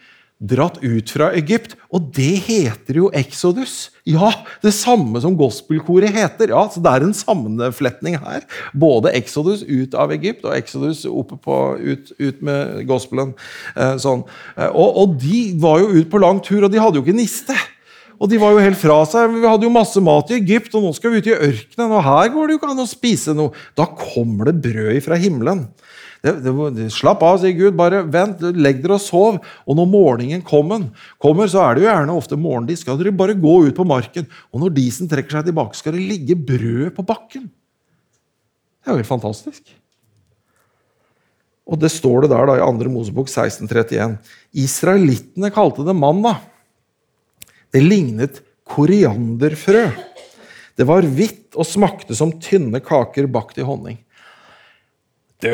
dratt 0.42 0.80
ut 0.82 1.10
fra 1.14 1.28
Egypt, 1.38 1.76
og 1.94 2.08
det 2.16 2.42
heter 2.48 2.98
jo 2.98 3.10
Exodus. 3.14 3.92
Ja, 4.08 4.32
det 4.64 4.72
samme 4.74 5.20
som 5.22 5.36
gospelkoret 5.38 6.10
heter. 6.14 6.50
Ja, 6.50 6.64
så 6.70 6.82
Det 6.82 6.90
er 6.90 7.06
en 7.06 7.14
sammenfletning 7.14 8.18
her. 8.18 8.42
Både 8.74 9.14
Exodus 9.14 9.62
ut 9.62 9.94
av 9.94 10.10
Egypt 10.10 10.44
og 10.44 10.56
Exodus 10.56 11.04
oppe 11.06 11.38
på, 11.38 11.58
ut, 11.78 12.12
ut 12.18 12.42
med 12.42 12.86
gospelen. 12.90 13.34
Eh, 13.76 13.96
sånn. 14.02 14.24
eh, 14.56 14.70
og, 14.70 14.98
og, 14.98 15.14
de 15.22 15.54
var 15.62 15.78
jo 15.78 15.92
ut 15.94 16.10
på 16.10 16.22
lang 16.22 16.42
tur, 16.42 16.64
og 16.64 16.72
de 16.72 16.82
hadde 16.82 16.98
jo 16.98 17.06
ikke 17.06 17.18
niste. 17.22 17.54
Og 18.20 18.30
de 18.30 18.38
var 18.40 18.54
jo 18.54 18.62
helt 18.62 18.78
fra 18.80 19.00
seg. 19.08 19.32
Vi 19.32 19.46
hadde 19.46 19.66
jo 19.66 19.72
masse 19.72 20.00
mat 20.04 20.30
i 20.32 20.38
Egypt, 20.38 20.74
og 20.76 20.84
nå 20.84 20.92
skal 20.96 21.12
vi 21.12 21.22
ut 21.22 21.30
i 21.30 21.34
ørkenen. 21.36 21.88
Og 21.88 22.04
her 22.06 22.30
går 22.34 22.48
det 22.48 22.54
jo 22.54 22.60
ikke 22.60 22.70
an 22.74 22.84
å 22.84 22.88
spise 22.90 23.34
noe. 23.36 23.54
Da 23.78 23.88
kommer 23.88 24.50
det 24.50 24.60
brød 24.64 25.00
fra 25.04 25.18
himmelen. 25.20 25.66
Det, 26.22 26.36
det, 26.76 26.86
slapp 26.94 27.24
av, 27.26 27.40
sier 27.42 27.56
Gud. 27.58 27.74
Bare 27.78 28.04
vent, 28.06 28.44
legg 28.54 28.82
dere 28.84 28.98
og 28.98 29.02
sov. 29.02 29.40
Og 29.66 29.78
når 29.78 29.90
morgenen 29.90 30.44
kommer, 30.46 30.86
kommer, 31.22 31.50
så 31.50 31.64
er 31.64 31.74
det 31.74 31.84
jo 31.84 31.90
gjerne 31.90 32.18
ofte 32.20 32.38
morgendis. 32.38 32.84
Skal 32.84 33.00
dere 33.00 33.14
bare 33.16 33.38
gå 33.38 33.56
ut 33.66 33.76
på 33.78 33.88
marken. 33.88 34.28
Og 34.54 34.62
når 34.62 34.76
disen 34.76 35.10
trekker 35.10 35.38
seg 35.38 35.50
tilbake, 35.50 35.78
skal 35.78 35.98
det 35.98 36.06
ligge 36.12 36.38
brød 36.38 36.92
på 36.98 37.06
bakken. 37.08 37.50
Det 38.82 38.90
er 38.90 38.94
jo 38.94 39.02
helt 39.02 39.10
fantastisk. 39.10 39.64
Og 41.72 41.78
det 41.78 41.92
står 41.94 42.24
det 42.24 42.32
der 42.32 42.48
da 42.50 42.56
i 42.58 42.62
2. 42.62 42.90
Mosebok 42.90 43.30
1631. 43.30 44.16
Israelittene 44.62 45.50
kalte 45.54 45.86
det 45.86 45.94
manna. 45.96 46.36
Det 47.72 47.80
lignet 47.80 48.42
korianderfrø. 48.68 49.86
Det 50.76 50.86
var 50.88 51.04
hvitt 51.04 51.56
og 51.56 51.68
smakte 51.68 52.16
som 52.16 52.34
tynne 52.40 52.80
kaker 52.84 53.28
bakt 53.32 53.60
i 53.60 53.66
honning. 53.66 53.98
Du, 55.42 55.52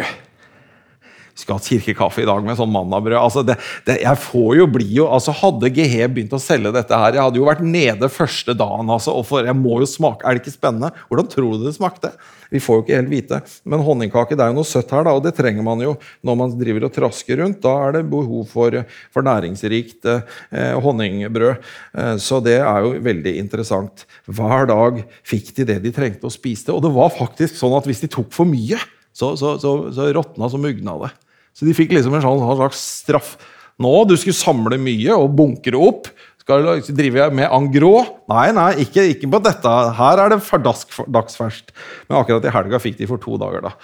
vi 1.39 1.45
skal 1.45 1.55
ha 1.55 1.63
kirkekaffe 1.63 2.25
i 2.25 2.27
dag 2.27 2.43
med 2.43 2.57
sånn 2.59 2.73
mannabrød. 2.75 3.15
Altså 3.21 3.45
det, 3.47 3.55
det, 3.87 4.01
jeg 4.03 4.19
får 4.25 4.57
jo 4.59 4.65
bli 4.75 4.89
jo, 4.97 5.05
altså 5.07 5.31
Hadde 5.39 5.71
GH 5.71 6.09
begynt 6.11 6.35
å 6.35 6.41
selge 6.43 6.73
dette 6.75 6.99
her 6.99 7.15
Jeg 7.15 7.23
hadde 7.23 7.39
jo 7.39 7.47
vært 7.47 7.63
nede 7.63 8.09
første 8.11 8.57
dagen. 8.59 8.91
altså, 8.91 9.15
og 9.15 9.23
for, 9.29 9.47
jeg 9.47 9.55
må 9.55 9.77
jo 9.79 9.87
smake, 9.87 10.27
Er 10.27 10.35
det 10.35 10.43
ikke 10.43 10.57
spennende? 10.57 10.91
Hvordan 11.07 11.31
tror 11.31 11.55
du 11.55 11.69
det 11.69 11.77
smakte? 11.77 12.11
Vi 12.51 12.63
får 12.65 12.79
jo 12.79 12.83
ikke 12.83 12.97
helt 12.97 13.13
vite. 13.13 13.39
Men 13.69 13.85
honningkake 13.87 14.35
det 14.35 14.43
er 14.43 14.51
jo 14.51 14.57
noe 14.59 14.67
søtt 14.67 14.91
her, 14.97 15.05
da, 15.07 15.15
og 15.15 15.23
det 15.23 15.35
trenger 15.37 15.63
man 15.63 15.85
jo 15.85 15.95
når 16.27 16.41
man 16.41 16.57
driver 16.59 16.89
og 16.89 16.95
trasker 16.97 17.39
rundt. 17.43 17.61
Da 17.63 17.75
er 17.87 17.95
det 17.99 18.03
behov 18.11 18.49
for, 18.51 18.81
for 19.15 19.29
næringsrikt 19.29 20.09
eh, 20.11 20.75
honningbrød. 20.83 21.71
Eh, 21.93 22.13
så 22.25 22.43
det 22.43 22.59
er 22.65 22.83
jo 22.83 22.97
veldig 23.05 23.37
interessant. 23.45 24.09
Hver 24.27 24.67
dag 24.73 25.05
fikk 25.29 25.55
de 25.61 25.71
det 25.71 25.81
de 25.87 25.95
trengte 25.95 26.27
og 26.27 26.35
spiste. 26.35 26.75
Og 26.75 26.83
det 26.83 26.95
var 26.97 27.15
faktisk 27.15 27.61
sånn 27.61 27.77
at 27.79 27.87
hvis 27.87 28.03
de 28.03 28.11
tok 28.17 28.33
for 28.35 28.49
mye, 28.49 28.81
så, 29.13 29.35
så, 29.39 29.59
så, 29.61 29.79
så 29.95 30.11
råtna 30.15 30.49
så 30.51 30.61
mugna 30.61 30.97
det. 31.05 31.15
Så 31.59 31.67
de 31.67 31.75
fikk 31.75 31.97
liksom 31.97 32.15
en 32.15 32.23
sånn, 32.23 32.43
slags 32.61 32.81
straff. 33.03 33.35
Nå, 33.83 33.93
du 34.07 34.15
skulle 34.19 34.39
samle 34.39 34.79
mye 34.81 35.17
og 35.19 35.35
bunkre 35.39 35.79
opp. 35.79 36.11
Skal 36.49 36.65
du 36.65 36.93
drive 36.97 37.27
med 37.37 37.51
angrå? 37.53 37.93
Nei, 38.31 38.47
nei, 38.57 38.71
ikke, 38.87 39.03
ikke, 39.13 39.29
på 39.35 39.41
dette. 39.45 39.73
Her 39.99 40.23
er 40.23 40.33
det 40.33 40.39
fordask, 40.47 40.95
dagsferskt. 41.13 41.75
Men 42.09 42.23
akkurat 42.23 42.47
i 42.47 42.55
helga 42.55 42.81
fikk 42.81 42.97
de 43.03 43.09
for 43.11 43.21
to 43.21 43.37
dager, 43.43 43.67
da. 43.67 43.75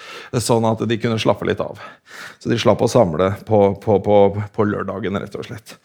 Sånn 0.41 0.65
at 0.71 0.81
de 0.89 0.99
kunne 1.03 1.21
slappe 1.21 1.45
litt 1.45 1.61
av. 1.61 1.83
Så 2.41 2.49
de 2.49 2.57
slapp 2.63 2.81
å 2.81 2.89
samle 2.89 3.35
på, 3.45 3.67
på, 3.83 3.99
på, 4.07 4.21
på 4.55 4.69
lørdagen, 4.71 5.21
rett 5.21 5.37
og 5.37 5.45
slett. 5.51 5.77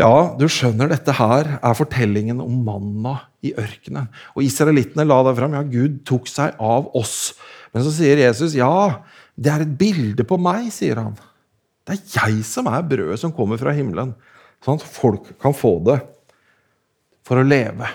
Ja, 0.00 0.34
du 0.38 0.46
skjønner, 0.50 0.90
dette 0.90 1.14
her 1.18 1.56
er 1.60 1.78
fortellingen 1.78 2.40
om 2.42 2.58
manna 2.66 3.16
i 3.44 3.52
ørkenen. 3.58 4.10
Og 4.34 4.44
israelittene 4.46 5.06
la 5.06 5.20
det 5.26 5.36
fram. 5.38 5.54
Ja, 5.54 5.62
Gud 5.66 6.02
tok 6.08 6.26
seg 6.30 6.58
av 6.58 6.90
oss. 6.96 7.36
Men 7.74 7.86
så 7.86 7.94
sier 7.94 8.18
Jesus 8.22 8.58
ja, 8.58 8.72
det 9.40 9.52
er 9.52 9.64
et 9.64 9.76
bilde 9.80 10.26
på 10.28 10.36
meg, 10.40 10.68
sier 10.74 11.00
han. 11.00 11.16
Det 11.88 11.96
er 11.96 12.18
jeg 12.18 12.44
som 12.46 12.68
er 12.70 12.84
brødet 12.86 13.18
som 13.22 13.32
kommer 13.34 13.60
fra 13.60 13.72
himmelen, 13.74 14.12
sånn 14.64 14.78
at 14.78 14.84
folk 14.84 15.32
kan 15.40 15.56
få 15.56 15.78
det 15.86 15.96
for 17.26 17.40
å 17.40 17.46
leve. 17.46 17.88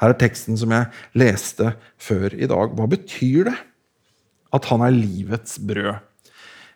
Her 0.00 0.12
er 0.12 0.18
teksten 0.20 0.58
som 0.58 0.74
jeg 0.74 0.90
leste 1.16 1.72
før 2.02 2.34
i 2.34 2.48
dag. 2.50 2.74
Hva 2.76 2.88
betyr 2.90 3.48
det 3.48 3.56
at 4.56 4.68
han 4.72 4.82
er 4.84 4.94
livets 4.94 5.56
brød? 5.62 5.94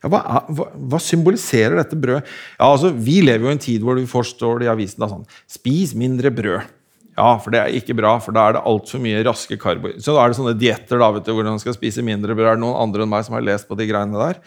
Ja, 0.01 0.09
hva, 0.09 0.21
hva, 0.49 0.67
hva, 0.73 0.99
symboliserer 1.03 1.77
dette 1.77 1.99
brødet? 2.01 2.25
Ja, 2.57 2.71
altså, 2.71 2.89
vi 2.95 3.19
lever 3.21 3.45
jo 3.45 3.51
i 3.51 3.57
en 3.59 3.61
tid 3.61 3.83
hvor 3.85 3.99
vi 3.99 4.09
forstår 4.09 4.63
det 4.63 4.69
i 4.69 4.73
avisen 4.73 5.03
da, 5.03 5.11
sånn 5.11 5.27
Spis 5.51 5.93
mindre 5.99 6.33
brød. 6.33 6.79
Ja, 7.21 7.37
for 7.43 7.53
det 7.53 7.61
er 7.61 7.77
ikke 7.77 7.97
bra, 7.99 8.15
for 8.23 8.33
da 8.33 8.47
er 8.49 8.57
det 8.57 8.67
altfor 8.71 9.01
mye 9.05 9.21
raske 9.27 9.59
karbo. 9.61 9.93
Så 10.01 10.15
da 10.17 10.25
er 10.25 10.33
det 10.33 10.39
sånne 10.39 10.57
dietter 10.57 11.01
hvor 11.01 11.45
man 11.45 11.61
skal 11.61 11.77
spise 11.77 12.05
mindre 12.07 12.37
brød. 12.37 12.55
Er 12.55 12.57
det 12.57 12.65
noen 12.65 12.79
andre 12.81 13.05
enn 13.05 13.13
meg 13.13 13.27
som 13.27 13.37
har 13.37 13.45
lest 13.45 13.69
på 13.69 13.77
de 13.77 13.89
greiene 13.91 14.21
der? 14.21 14.41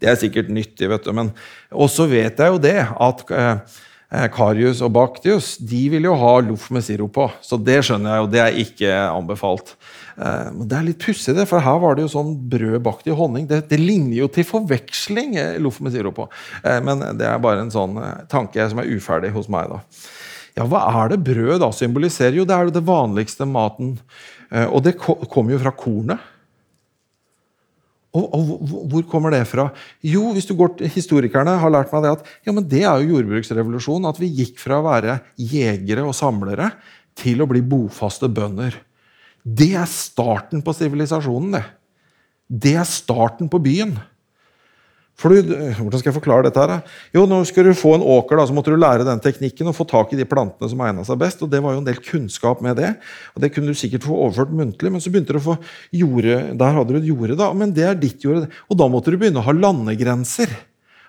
Det 0.00 0.08
er 0.10 0.20
sikkert 0.20 0.52
nyttig, 0.52 0.88
vet 0.88 1.04
du. 1.04 1.12
Men 1.16 1.34
også 1.68 2.08
vet 2.08 2.40
jeg 2.40 2.54
jo 2.54 2.62
det 2.62 2.78
at 2.80 3.20
eh, 3.28 3.76
eh, 4.08 4.24
Karius 4.32 4.80
og 4.84 4.94
Baktius 4.96 5.54
de 5.60 5.82
vil 5.92 6.08
jo 6.08 6.16
ha 6.22 6.32
loff 6.48 6.70
med 6.74 6.86
sirup 6.86 7.12
på. 7.18 7.28
Så 7.44 7.60
det 7.60 7.82
skjønner 7.84 8.14
jeg 8.14 8.24
jo, 8.24 8.32
det 8.32 8.42
er 8.46 8.58
ikke 8.64 8.96
anbefalt. 9.04 9.76
Eh, 10.16 10.50
det 10.64 10.80
er 10.80 10.88
litt 10.88 11.04
pussig, 11.04 11.36
det, 11.36 11.48
for 11.50 11.64
her 11.64 11.80
var 11.84 11.98
det 11.98 12.06
jo 12.06 12.14
sånn 12.16 12.34
brød 12.50 12.80
bakt 12.88 13.08
i 13.10 13.16
honning. 13.20 13.48
Det, 13.50 13.66
det 13.68 13.80
ligner 13.82 14.22
jo 14.22 14.32
til 14.32 14.48
forveksling 14.48 15.36
eh, 15.40 15.56
loff 15.60 15.84
med 15.84 15.92
sirup 15.92 16.22
på. 16.22 16.30
Eh, 16.64 16.80
men 16.88 17.04
det 17.20 17.28
er 17.28 17.42
bare 17.44 17.66
en 17.66 17.74
sånn 17.74 18.00
eh, 18.00 18.22
tanke 18.32 18.70
som 18.72 18.80
er 18.80 18.92
uferdig 18.96 19.34
hos 19.36 19.52
meg. 19.52 19.76
da. 19.76 19.82
Ja, 20.54 20.66
hva 20.70 20.84
er 21.02 21.14
det 21.14 21.24
brød 21.26 21.58
da 21.62 21.70
symboliserer? 21.74 22.36
Jo, 22.38 22.46
det 22.46 22.54
er 22.54 22.68
jo 22.68 22.76
det 22.76 22.84
vanligste 22.86 23.46
maten. 23.48 23.96
Eh, 24.50 24.68
og 24.68 24.84
det 24.86 24.94
kommer 25.00 25.54
jo 25.54 25.60
fra 25.62 25.74
kornet. 25.74 26.30
Og, 28.14 28.28
og, 28.30 28.50
Hvor 28.92 29.06
kommer 29.10 29.34
det 29.34 29.42
fra? 29.50 29.68
Jo, 30.06 30.28
hvis 30.36 30.46
du 30.46 30.54
går 30.54 30.76
til 30.78 30.92
Historikerne 30.94 31.56
har 31.58 31.72
lært 31.74 31.90
meg 31.90 32.04
det 32.04 32.12
at 32.14 32.28
ja, 32.46 32.54
men 32.54 32.62
det 32.70 32.84
er 32.84 33.02
jo 33.02 33.16
jordbruksrevolusjonen. 33.16 34.06
At 34.06 34.20
vi 34.22 34.30
gikk 34.30 34.60
fra 34.62 34.78
å 34.78 34.86
være 34.86 35.18
jegere 35.34 36.06
og 36.06 36.14
samlere 36.14 36.70
til 37.18 37.42
å 37.42 37.48
bli 37.50 37.62
bofaste 37.66 38.30
bønder. 38.30 38.78
Det 39.42 39.72
er 39.76 39.90
starten 39.90 40.62
på 40.64 40.74
sivilisasjonen. 40.76 41.58
Det 41.58 41.64
Det 42.46 42.74
er 42.76 42.86
starten 42.86 43.48
på 43.48 43.58
byen. 43.58 43.96
For 45.14 45.30
du, 45.30 45.52
hvordan 45.78 46.00
skal 46.00 46.10
jeg 46.10 46.16
forklare 46.16 46.48
dette? 46.48 46.62
her? 46.66 46.96
Jo, 47.14 47.22
nå 47.30 47.38
skal 47.46 47.68
du 47.68 47.76
få 47.78 47.92
en 47.94 48.06
åker, 48.16 48.34
da, 48.38 48.46
så 48.48 48.54
måtte 48.56 48.72
du 48.74 48.78
lære 48.80 49.06
den 49.06 49.22
teknikken 49.22 49.70
og 49.70 49.76
få 49.78 49.86
tak 49.86 50.10
i 50.12 50.18
de 50.18 50.26
plantene 50.26 50.66
som 50.70 50.82
egna 50.82 51.04
seg 51.06 51.20
best. 51.20 51.44
og 51.46 51.52
Det 51.52 51.60
var 51.62 51.76
jo 51.76 51.82
en 51.82 51.86
del 51.86 52.00
kunnskap 52.02 52.62
med 52.64 52.80
det. 52.82 52.90
og 53.34 53.44
Det 53.44 53.52
kunne 53.54 53.70
du 53.70 53.78
sikkert 53.78 54.06
få 54.08 54.16
overført 54.26 54.54
muntlig, 54.54 54.90
men 54.90 55.04
så 55.04 55.12
begynte 55.14 55.36
du 55.36 55.38
å 55.38 55.46
få 55.52 55.56
jorde, 55.94 56.40
der 56.58 56.78
hadde 56.78 56.96
du 56.96 56.98
et 56.98 57.10
jorde, 57.12 57.38
da, 57.38 57.52
men 57.54 57.74
det 57.76 57.86
er 57.86 58.00
ditt 58.00 58.26
jorde. 58.26 58.50
Og 58.66 58.80
da 58.80 58.90
måtte 58.90 59.14
du 59.14 59.20
begynne 59.20 59.38
å 59.38 59.46
ha 59.46 59.54
landegrenser. 59.54 60.50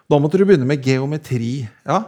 Da 0.05 0.21
måtte 0.21 0.37
du 0.37 0.45
begynne 0.45 0.69
med 0.69 0.85
geometri. 0.85 1.65
ja, 1.89 2.03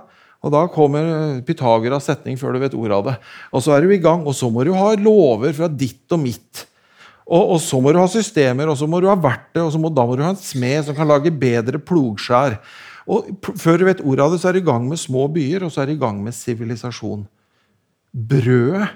og 0.46 0.54
Da 0.54 0.68
kommer 0.70 1.42
Pythagoras 1.42 2.06
setning 2.06 2.38
før 2.38 2.54
du 2.54 2.62
vet 2.62 2.78
ordet 2.78 2.98
av 2.98 3.06
det. 3.10 3.18
Og 3.52 3.64
så 3.66 3.74
er 3.74 3.82
du 3.82 3.92
i 3.92 4.02
gang, 4.02 4.22
og 4.22 4.36
så 4.38 4.52
må 4.54 4.64
du 4.64 4.76
ha 4.78 4.94
lover 4.96 5.54
fra 5.58 5.68
ditt 5.68 6.06
og 6.14 6.22
mitt. 6.22 6.68
Og, 7.28 7.56
og, 7.56 7.58
så 7.60 7.80
må 7.84 7.92
du 7.92 8.00
ha 8.00 8.08
systemer, 8.08 8.70
og 8.72 8.78
så 8.80 8.88
må 8.88 9.02
du 9.04 9.10
ha 9.12 9.18
verktøy, 9.20 9.66
og 9.66 9.80
må, 9.84 9.92
da 9.92 10.06
må 10.08 10.16
du 10.16 10.24
ha 10.24 10.32
en 10.32 10.40
smed 10.40 10.88
som 10.88 10.96
kan 10.96 11.10
lage 11.10 11.34
bedre 11.36 11.80
plogskjær. 11.84 12.56
Og 13.08 13.28
Før 13.60 13.80
du 13.80 13.88
vet 13.88 14.04
ordet 14.04 14.24
av 14.24 14.32
det, 14.34 14.40
så 14.40 14.50
er 14.50 14.56
du 14.56 14.62
i 14.62 14.70
gang 14.70 14.88
med 14.88 15.02
små 15.02 15.26
byer, 15.32 15.66
og 15.68 15.74
så 15.74 15.84
er 15.84 15.92
du 15.92 15.98
i 15.98 16.00
gang 16.00 16.22
med 16.24 16.36
sivilisasjon. 16.36 17.26
Brødet 18.16 18.88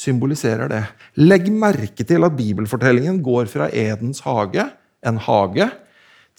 symboliserer 0.00 0.72
det. 0.72 0.82
Legg 1.20 1.50
merke 1.52 2.06
til 2.08 2.24
at 2.24 2.36
bibelfortellingen 2.36 3.20
går 3.24 3.50
fra 3.52 3.68
Edens 3.76 4.22
hage, 4.24 4.64
en 5.04 5.20
hage, 5.20 5.68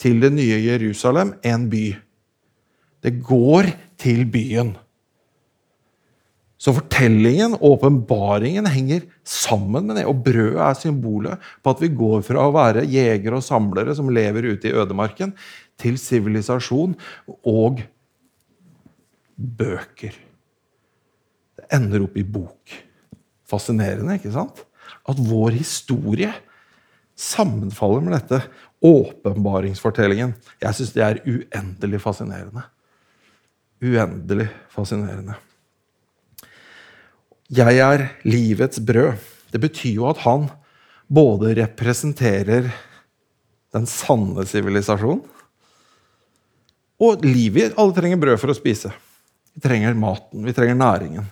til 0.02 0.18
det 0.22 0.32
nye 0.34 0.58
Jerusalem, 0.64 1.36
en 1.46 1.68
by. 1.70 1.84
Det 3.02 3.18
går 3.22 3.70
til 4.02 4.24
byen. 4.30 4.74
Så 6.62 6.70
fortellingen 6.76 7.56
og 7.56 7.64
åpenbaringen 7.72 8.68
henger 8.70 9.02
sammen 9.26 9.88
med 9.88 9.98
det. 9.98 10.04
Og 10.06 10.20
brødet 10.22 10.60
er 10.62 10.78
symbolet 10.78 11.48
på 11.62 11.74
at 11.74 11.82
vi 11.82 11.90
går 11.90 12.22
fra 12.26 12.44
å 12.46 12.54
være 12.54 12.84
jegere 12.86 13.40
og 13.40 13.46
samlere 13.46 13.96
som 13.98 14.12
lever 14.14 14.52
ute 14.52 14.70
i 14.70 14.76
ødemarken, 14.78 15.34
til 15.80 15.98
sivilisasjon 15.98 16.94
og 17.48 17.82
bøker. 19.34 20.14
Det 21.58 21.66
ender 21.74 22.06
opp 22.06 22.20
i 22.20 22.26
bok. 22.38 22.78
Fascinerende, 23.50 24.20
ikke 24.20 24.34
sant? 24.34 24.62
At 25.08 25.18
vår 25.18 25.56
historie 25.58 26.30
sammenfaller 27.18 28.06
med 28.06 28.20
dette. 28.20 28.44
Åpenbaringsfortellingen. 28.86 30.36
Jeg 30.62 30.78
syns 30.78 30.94
det 30.94 31.08
er 31.08 31.24
uendelig 31.26 32.06
fascinerende. 32.06 32.68
Uendelig 33.82 34.52
fascinerende. 34.70 35.42
'Jeg 37.52 37.78
er 37.84 38.08
livets 38.24 38.80
brød'. 38.80 39.20
Det 39.52 39.60
betyr 39.60 39.94
jo 40.00 40.08
at 40.08 40.22
han 40.24 40.48
både 41.12 41.52
representerer 41.58 42.70
den 43.72 43.86
sanne 43.86 44.46
sivilisasjonen 44.48 45.20
og 47.02 47.24
livet. 47.26 47.74
Alle 47.76 47.92
trenger 47.92 48.20
brød 48.22 48.40
for 48.40 48.52
å 48.52 48.56
spise. 48.56 48.92
Vi 49.52 49.60
trenger 49.60 49.92
maten, 49.98 50.44
vi 50.46 50.54
trenger 50.56 50.78
næringen. 50.80 51.26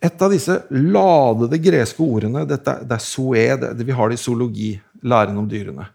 Et 0.00 0.22
av 0.22 0.32
disse 0.32 0.56
ladede 0.70 1.58
greske 1.60 2.00
ordene 2.04 2.46
dette, 2.48 2.78
det 2.86 2.96
er 2.96 3.02
soe, 3.02 3.44
vi 3.76 3.96
har 3.96 4.08
det 4.08 4.16
i 4.16 4.22
zoologi, 4.22 4.70
læren 5.02 5.36
om 5.36 5.48
dyrene. 5.50 5.88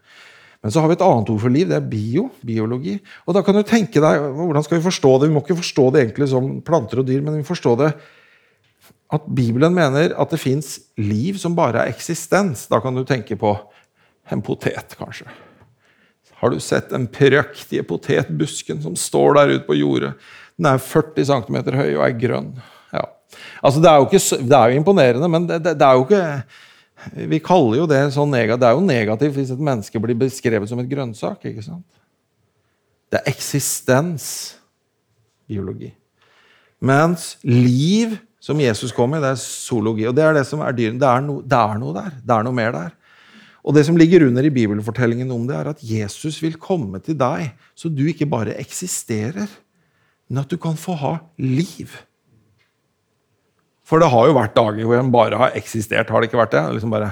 Men 0.62 0.70
så 0.70 0.82
har 0.82 0.90
vi 0.90 0.94
et 0.94 1.04
annet 1.04 1.30
ord 1.32 1.42
for 1.42 1.50
liv. 1.50 1.66
Det 1.68 1.76
er 1.76 1.90
bio. 1.90 2.28
Biologi. 2.46 2.96
Og 3.26 3.34
da 3.34 3.42
kan 3.42 3.56
du 3.56 3.64
tenke 3.66 4.02
deg, 4.02 4.26
Hvordan 4.38 4.66
skal 4.66 4.78
vi 4.78 4.86
forstå 4.86 5.14
det? 5.18 5.28
Vi 5.28 5.34
må 5.34 5.42
ikke 5.42 5.58
forstå 5.58 5.86
det 5.90 6.04
egentlig 6.04 6.28
som 6.30 6.52
planter 6.64 7.02
og 7.02 7.08
dyr, 7.08 7.22
men 7.24 7.40
vi 7.40 7.46
forstå 7.46 7.76
det 7.82 7.92
at 9.12 9.24
Bibelen 9.28 9.74
mener 9.76 10.14
at 10.16 10.30
det 10.32 10.40
fins 10.40 10.78
liv 10.96 11.36
som 11.40 11.56
bare 11.56 11.82
er 11.82 11.92
eksistens. 11.92 12.64
Da 12.70 12.80
kan 12.80 12.96
du 12.96 13.04
tenke 13.04 13.36
på 13.36 13.52
en 14.32 14.44
potet, 14.44 14.94
kanskje. 14.96 15.28
Har 16.40 16.50
du 16.50 16.58
sett 16.62 16.90
den 16.90 17.04
prektige 17.12 17.84
potetbusken 17.86 18.80
som 18.82 18.96
står 18.98 19.36
der 19.36 19.56
ute 19.56 19.66
på 19.66 19.76
jordet? 19.78 20.14
Den 20.56 20.70
er 20.70 20.80
40 20.82 21.28
cm 21.28 21.58
høy 21.76 21.90
og 21.92 22.04
er 22.06 22.16
grønn. 22.18 22.50
Ja. 22.94 23.04
Altså, 23.62 23.82
det, 23.82 23.90
er 23.90 24.06
ikke, 24.06 24.22
det, 24.40 24.56
er 24.56 24.72
jo 24.72 24.80
imponerende, 24.80 25.28
men 25.30 25.46
det, 25.50 25.60
det, 25.64 25.76
det 25.80 25.86
er 25.86 25.98
jo 25.98 26.06
ikke 26.06 26.24
Vi 27.10 27.38
kaller 27.42 27.78
jo 27.82 27.86
det 27.90 28.14
sånn 28.14 28.30
negativt. 28.32 28.60
Det 28.62 28.68
er 28.68 28.76
jo 28.76 28.84
negativt 28.86 29.34
hvis 29.36 29.52
et 29.54 29.66
menneske 29.70 30.02
blir 30.02 30.16
beskrevet 30.18 30.68
som 30.70 30.80
et 30.82 30.90
grønnsak. 30.90 31.38
ikke 31.50 31.64
sant? 31.64 31.90
Det 33.12 33.18
er 33.20 33.26
eksistensbiologi. 33.32 35.90
Mens 36.82 37.22
liv, 37.46 38.08
som 38.42 38.60
Jesus 38.60 38.92
kom 38.94 39.14
i, 39.14 39.22
det 39.22 39.30
er 39.34 39.42
zoologi. 39.42 40.04
Og 40.08 40.14
det 40.16 40.24
er 40.24 40.32
det 40.38 40.46
som 40.48 40.60
er 40.64 40.72
dyren. 40.74 41.00
Det 41.00 41.08
no, 41.26 41.34
det 41.44 41.58
er 41.58 41.78
noe 41.78 41.92
der. 41.98 42.10
Det 42.22 42.34
er 42.34 42.42
noe 42.46 42.56
mer 42.56 42.72
der. 42.74 42.90
Og 43.62 43.70
det 43.76 43.84
som 43.86 43.98
ligger 43.98 44.26
under 44.26 44.42
i 44.42 44.50
bibelfortellingen 44.50 45.30
om 45.30 45.46
det, 45.46 45.56
er 45.58 45.68
at 45.70 45.82
Jesus 45.86 46.42
vil 46.42 46.56
komme 46.58 46.98
til 47.04 47.14
deg, 47.18 47.52
så 47.78 47.88
du 47.92 48.08
ikke 48.10 48.30
bare 48.30 48.58
eksisterer, 48.58 49.46
men 50.26 50.38
at 50.42 50.50
du 50.50 50.56
kan 50.58 50.76
få 50.78 50.92
ha 50.98 51.18
liv. 51.38 51.88
For 53.92 54.00
det 54.00 54.08
har 54.08 54.24
jo 54.24 54.38
vært 54.38 54.56
dager 54.56 54.86
hvor 54.88 54.96
en 54.96 55.12
bare 55.12 55.36
har 55.36 55.56
eksistert. 55.58 56.08
har 56.08 56.22
det 56.22 56.30
ikke 56.30 56.40
vært 56.40 56.54
det? 56.54 56.62
Liksom 56.78 56.92
bare, 56.94 57.10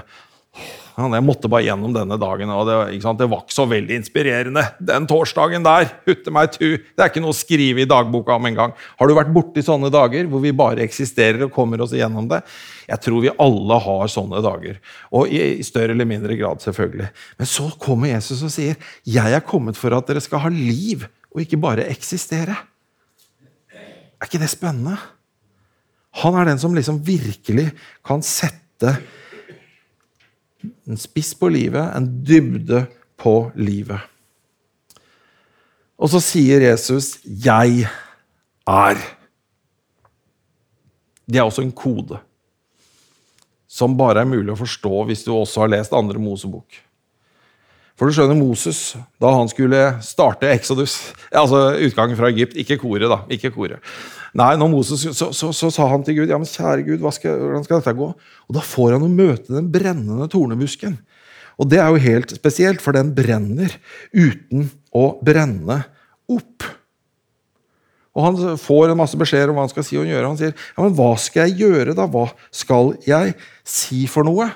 jeg 0.97 1.25
måtte 1.27 1.51
bare 1.53 1.67
gjennom 1.67 1.93
denne 1.93 2.17
dagen, 2.17 2.49
og 2.57 2.63
det, 2.65 2.77
det, 3.19 3.27
var 3.29 3.43
ikke 3.43 3.53
så 3.53 3.67
veldig 3.69 3.99
inspirerende. 4.01 4.63
Den 4.89 5.05
torsdagen 5.11 5.67
der, 5.67 5.91
hutte 6.09 6.33
meg 6.33 6.55
tu, 6.55 6.65
Det 6.81 7.05
er 7.05 7.13
ikke 7.13 7.21
noe 7.21 7.35
å 7.35 7.37
skrive 7.37 7.85
i 7.85 7.89
dagboka 7.91 8.39
om 8.41 8.49
engang. 8.49 8.73
Har 8.97 9.13
du 9.13 9.17
vært 9.19 9.35
borti 9.37 9.67
sånne 9.67 9.93
dager 9.93 10.25
hvor 10.33 10.41
vi 10.41 10.55
bare 10.57 10.81
eksisterer 10.87 11.45
og 11.51 11.53
kommer 11.53 11.85
oss 11.85 11.93
igjennom 11.93 12.33
det? 12.33 12.41
Jeg 12.89 13.05
tror 13.05 13.29
vi 13.29 13.37
alle 13.37 13.81
har 13.91 14.17
sånne 14.17 14.41
dager. 14.49 14.81
Og 15.13 15.29
i, 15.29 15.45
i 15.61 15.69
større 15.69 15.93
eller 15.93 16.09
mindre 16.09 16.41
grad, 16.41 16.65
selvfølgelig. 16.65 17.13
Men 17.37 17.55
så 17.59 17.69
kommer 17.77 18.15
Jesus 18.15 18.41
og 18.41 18.57
sier, 18.57 18.81
'Jeg 19.05 19.37
er 19.37 19.45
kommet 19.45 19.77
for 19.77 19.93
at 19.93 20.09
dere 20.09 20.25
skal 20.25 20.49
ha 20.49 20.49
liv, 20.49 21.05
og 21.29 21.45
ikke 21.45 21.61
bare 21.61 21.93
eksistere'. 21.93 22.57
Er 23.77 24.29
ikke 24.29 24.41
det 24.41 24.49
spennende? 24.49 24.97
Han 26.11 26.35
er 26.35 26.49
den 26.50 26.59
som 26.59 26.75
liksom 26.75 26.99
virkelig 27.07 27.71
kan 28.07 28.23
sette 28.26 28.97
en 30.61 30.99
spiss 30.99 31.33
på 31.38 31.49
livet, 31.52 31.93
en 31.97 32.09
dybde 32.26 32.85
på 33.21 33.52
livet. 33.55 34.00
Og 36.00 36.11
så 36.11 36.21
sier 36.25 36.61
Jesus 36.64 37.19
'Jeg 37.25 37.87
er'. 38.67 39.07
Det 41.31 41.38
er 41.38 41.47
også 41.47 41.62
en 41.62 41.73
kode 41.73 42.19
som 43.69 43.97
bare 43.97 44.21
er 44.21 44.25
mulig 44.25 44.50
å 44.52 44.59
forstå 44.59 45.05
hvis 45.07 45.25
du 45.25 45.31
også 45.33 45.61
har 45.61 45.69
lest 45.69 45.93
andre 45.93 46.19
Mosebok. 46.19 46.67
For 47.95 48.09
du 48.09 48.17
skjønner, 48.17 48.35
Moses, 48.35 48.97
da 49.21 49.31
han 49.37 49.49
skulle 49.49 50.00
starte 50.00 50.49
Exodus, 50.49 51.12
altså 51.43 51.76
utgangen 51.76 52.17
fra 52.17 52.31
Egypt 52.33 52.57
Ikke 52.57 52.79
koret, 52.81 53.11
da. 53.12 53.21
ikke 53.29 53.52
koret. 53.52 53.79
Nei, 54.39 54.53
når 54.59 54.69
Moses, 54.71 55.03
så, 55.17 55.31
så, 55.35 55.51
så, 55.57 55.71
sa 55.75 55.87
han 55.91 56.05
til 56.07 56.21
Gud 56.21 56.31
ja, 56.31 56.39
men 56.39 56.47
kjære 56.47 56.85
Gud, 56.87 57.07
skal, 57.17 57.39
hvordan 57.41 57.65
skal 57.67 57.81
dette 57.81 57.97
gå? 57.99 58.11
Og 58.15 58.55
Da 58.55 58.63
får 58.63 58.95
han 58.95 59.07
å 59.07 59.11
møte 59.11 59.55
den 59.57 59.71
brennende 59.73 60.29
tornebusken. 60.31 60.99
Og 61.61 61.69
det 61.69 61.81
er 61.83 61.91
jo 61.91 62.05
helt 62.05 62.35
spesielt, 62.39 62.83
for 62.83 62.97
den 62.97 63.11
brenner 63.17 63.75
uten 64.15 64.71
å 64.97 65.07
brenne 65.25 65.83
opp. 66.31 66.69
Og 68.17 68.25
Han 68.27 68.59
får 68.59 68.91
en 68.91 69.01
masse 69.01 69.19
beskjeder 69.19 69.51
om 69.51 69.59
hva 69.59 69.67
han 69.67 69.73
skal 69.73 69.87
si 69.87 69.99
og 70.01 70.09
gjøre. 70.09 70.27
Han 70.27 70.39
sier 70.39 70.55
ja, 70.55 70.79
men 70.81 70.95
hva 70.99 71.13
skal 71.21 71.51
jeg 71.51 71.67
gjøre, 71.67 71.95
da? 71.99 72.07
Hva 72.11 72.27
skal 72.55 72.95
jeg 73.07 73.37
si 73.67 74.07
for 74.11 74.27
noe? 74.27 74.49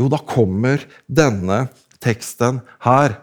Jo, 0.00 0.08
da 0.10 0.18
kommer 0.24 0.82
denne 1.06 1.66
teksten 2.02 2.62
her. 2.86 3.18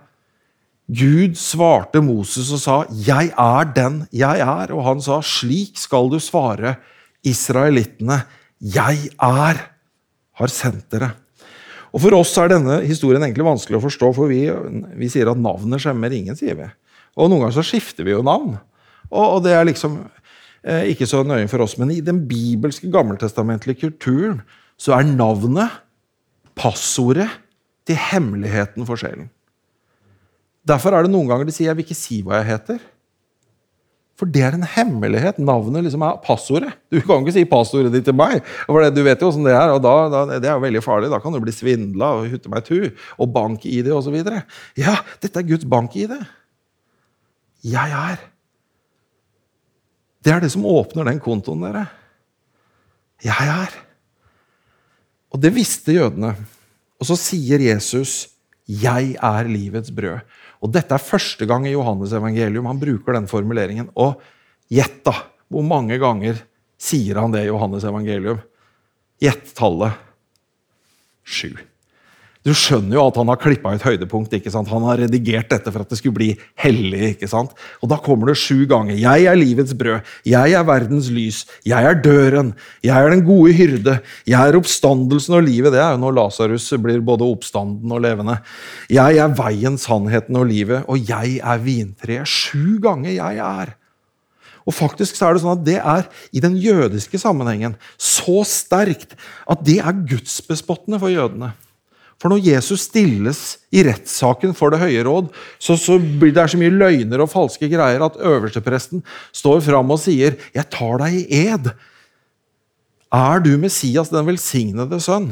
Gud 0.89 1.38
svarte 1.38 2.01
Moses 2.01 2.50
og 2.50 2.62
sa, 2.63 2.77
'Jeg 2.89 3.29
er 3.38 3.65
den 3.75 4.08
jeg 4.12 4.39
er.' 4.41 4.74
Og 4.74 4.84
han 4.84 5.01
sa, 5.01 5.22
'Slik 5.22 5.77
skal 5.77 6.10
du 6.10 6.19
svare 6.19 6.77
israelittene. 7.24 8.25
Jeg 8.60 9.12
er, 9.22 9.55
har 10.34 10.48
sendt 10.48 10.89
dere.' 10.89 11.13
Og 11.93 12.01
For 12.01 12.13
oss 12.13 12.38
er 12.38 12.50
denne 12.50 12.81
historien 12.86 13.22
egentlig 13.22 13.46
vanskelig 13.46 13.77
å 13.77 13.86
forstå, 13.86 14.13
for 14.13 14.29
vi, 14.29 14.46
vi 14.98 15.10
sier 15.10 15.29
at 15.29 15.38
navnet 15.38 15.81
skjemmer 15.81 16.13
ingen. 16.13 16.36
sier 16.38 16.55
vi. 16.55 16.67
Og 17.17 17.29
Noen 17.29 17.46
ganger 17.46 17.58
så 17.58 17.65
skifter 17.65 18.05
vi 18.05 18.13
jo 18.13 18.22
navn. 18.22 18.60
Og, 19.10 19.25
og 19.25 19.43
det 19.43 19.55
er 19.58 19.65
liksom 19.65 19.98
eh, 20.63 20.91
ikke 20.93 21.08
så 21.10 21.24
nøye 21.25 21.50
for 21.50 21.65
oss. 21.65 21.77
Men 21.81 21.89
i 21.91 22.01
den 22.05 22.27
bibelske, 22.29 22.91
gammeltestamentlige 22.93 23.81
kulturen 23.88 24.41
så 24.77 25.00
er 25.00 25.10
navnet 25.10 25.81
passordet 26.60 27.29
til 27.89 27.98
hemmeligheten 27.98 28.86
for 28.86 29.00
sjelen. 29.00 29.31
Derfor 30.68 30.94
er 30.94 31.06
det 31.06 31.12
noen 31.13 31.28
ganger 31.30 31.46
de 31.46 31.51
sier 31.56 31.70
'jeg 31.70 31.78
vil 31.78 31.86
ikke 31.86 31.96
si 31.96 32.22
hva 32.22 32.42
jeg 32.44 32.50
heter'. 32.51 32.80
For 34.20 34.28
det 34.28 34.42
er 34.44 34.56
en 34.58 34.68
hemmelighet. 34.68 35.38
Navnet 35.39 35.86
liksom 35.86 36.04
er 36.04 36.18
passordet. 36.20 36.74
Du 36.92 37.00
kan 37.00 37.24
ikke 37.24 37.38
si 37.38 37.45
passordet 37.48 37.93
ditt 37.93 38.04
til 38.04 38.17
meg. 38.19 38.43
for 38.65 38.84
det, 38.84 38.93
Du 38.95 39.04
vet 39.04 39.22
jo 39.22 39.30
åssen 39.30 39.45
det 39.48 39.54
er, 39.56 39.72
og 39.72 39.82
da, 39.82 39.93
da, 40.12 40.39
det 40.39 40.50
er 40.50 40.58
jo 40.58 40.65
veldig 40.65 40.84
farlig. 40.84 41.10
Da 41.10 41.22
kan 41.24 41.32
du 41.32 41.39
bli 41.39 41.54
svindla 41.56 42.12
og 42.17 42.28
hutte 42.28 42.52
meg 42.52 42.65
tu 42.67 42.91
og 43.17 43.32
bank-ID 43.32 43.88
osv. 43.95 44.17
Ja, 44.76 44.98
dette 45.22 45.39
er 45.39 45.48
Guds 45.48 45.63
bank-ID. 45.63 46.17
Jeg 47.63 47.95
er. 47.95 48.19
Det 50.19 50.34
er 50.34 50.43
det 50.43 50.52
som 50.52 50.67
åpner 50.67 51.08
den 51.08 51.22
kontoen, 51.24 51.63
dere. 51.63 51.88
Jeg 53.24 53.48
er. 53.48 53.72
Og 55.32 55.39
det 55.39 55.54
visste 55.56 55.95
jødene. 55.95 56.34
Og 57.00 57.08
så 57.08 57.15
sier 57.15 57.60
Jesus, 57.60 58.28
'Jeg 58.67 59.15
er 59.15 59.43
livets 59.48 59.89
brød'. 59.89 60.22
Og 60.60 60.72
Dette 60.76 60.95
er 60.95 61.04
første 61.04 61.48
gang 61.48 61.65
i 61.67 61.74
Johannes 61.74 62.13
evangelium 62.15 62.67
han 62.67 62.82
bruker 62.82 63.15
den 63.15 63.30
formuleringen. 63.32 63.91
Og 63.95 64.19
gjett, 64.72 65.02
da! 65.08 65.15
Hvor 65.50 65.65
mange 65.65 65.98
ganger 65.98 66.43
sier 66.80 67.17
han 67.17 67.34
det 67.34 67.45
i 67.45 67.50
Johannes 67.50 67.88
evangelium? 67.88 68.41
Gjett 69.24 69.54
tallet. 69.58 69.98
Sju. 71.26 71.56
Du 72.50 72.56
skjønner 72.58 72.96
jo 72.98 73.04
at 73.06 73.18
han 73.20 73.30
har 73.30 73.38
klippa 73.38 73.76
ut 73.78 73.84
høydepunkt. 73.86 74.32
ikke 74.34 74.50
sant? 74.50 74.72
Han 74.74 74.86
har 74.88 74.98
redigert 75.04 75.52
dette 75.52 75.70
for 75.70 75.84
at 75.84 75.92
det 75.92 76.00
skulle 76.00 76.18
bli 76.18 76.30
hellig. 76.58 77.12
ikke 77.12 77.30
sant? 77.30 77.52
Og 77.84 77.92
Da 77.92 78.00
kommer 78.02 78.32
det 78.32 78.40
sju 78.42 78.66
ganger. 78.66 78.98
Jeg 78.98 79.28
er 79.30 79.38
livets 79.38 79.76
brød. 79.78 80.02
Jeg 80.26 80.56
er 80.58 80.66
verdens 80.66 81.12
lys. 81.14 81.44
Jeg 81.62 81.86
er 81.86 82.02
døren. 82.02 82.56
Jeg 82.82 82.98
er 82.98 83.14
den 83.14 83.22
gode 83.28 83.54
hyrde. 83.54 84.00
Jeg 84.26 84.42
er 84.42 84.58
oppstandelsen 84.58 85.38
og 85.38 85.46
livet. 85.46 85.76
Det 85.76 85.84
er 85.84 85.94
jo 85.94 86.02
når 86.02 86.18
Lasarus 86.18 86.66
blir 86.82 87.06
både 87.06 87.30
oppstanden 87.30 87.94
og 87.94 88.02
levende. 88.02 88.40
Jeg 88.90 89.22
er 89.22 89.38
veien, 89.38 89.78
sannheten 89.78 90.42
og 90.42 90.50
livet. 90.50 90.90
Og 90.90 90.98
jeg 91.06 91.38
er 91.46 91.62
vintreet. 91.62 92.26
Sju 92.26 92.82
ganger 92.82 93.14
jeg 93.14 93.46
er. 93.46 93.78
Og 94.66 94.74
faktisk 94.74 95.14
så 95.14 95.30
er 95.30 95.38
Det 95.38 95.46
sånn 95.46 95.58
at 95.60 95.66
det 95.70 95.78
er 95.78 96.10
i 96.34 96.42
den 96.42 96.58
jødiske 96.58 97.22
sammenhengen 97.22 97.78
så 97.94 98.42
sterkt 98.42 99.14
at 99.46 99.62
det 99.62 99.82
er 99.86 100.06
gudsbespottende 100.10 100.98
for 100.98 101.14
jødene. 101.14 101.54
For 102.19 102.32
når 102.32 102.43
Jesus 102.43 102.84
stilles 102.89 103.41
i 103.71 103.84
rettssaken 103.88 104.51
for 104.58 104.73
Det 104.73 104.82
høye 104.82 105.03
råd, 105.08 105.29
så, 105.55 105.77
så 105.79 105.95
blir 105.99 106.34
det 106.36 106.49
så 106.51 106.60
mye 106.60 106.73
løgner 106.73 107.23
og 107.23 107.32
falske 107.32 107.69
greier 107.71 108.03
at 108.03 108.19
øverstepresten 108.19 109.05
står 109.32 109.62
fram 109.63 109.95
og 109.95 110.01
sier, 110.03 110.36
'Jeg 110.53 110.67
tar 110.69 110.99
deg 110.99 111.15
i 111.15 111.45
ed'. 111.47 111.71
Er 113.10 113.39
du 113.39 113.55
Messias, 113.58 114.12
den 114.12 114.27
velsignede 114.27 114.99
sønn? 114.99 115.32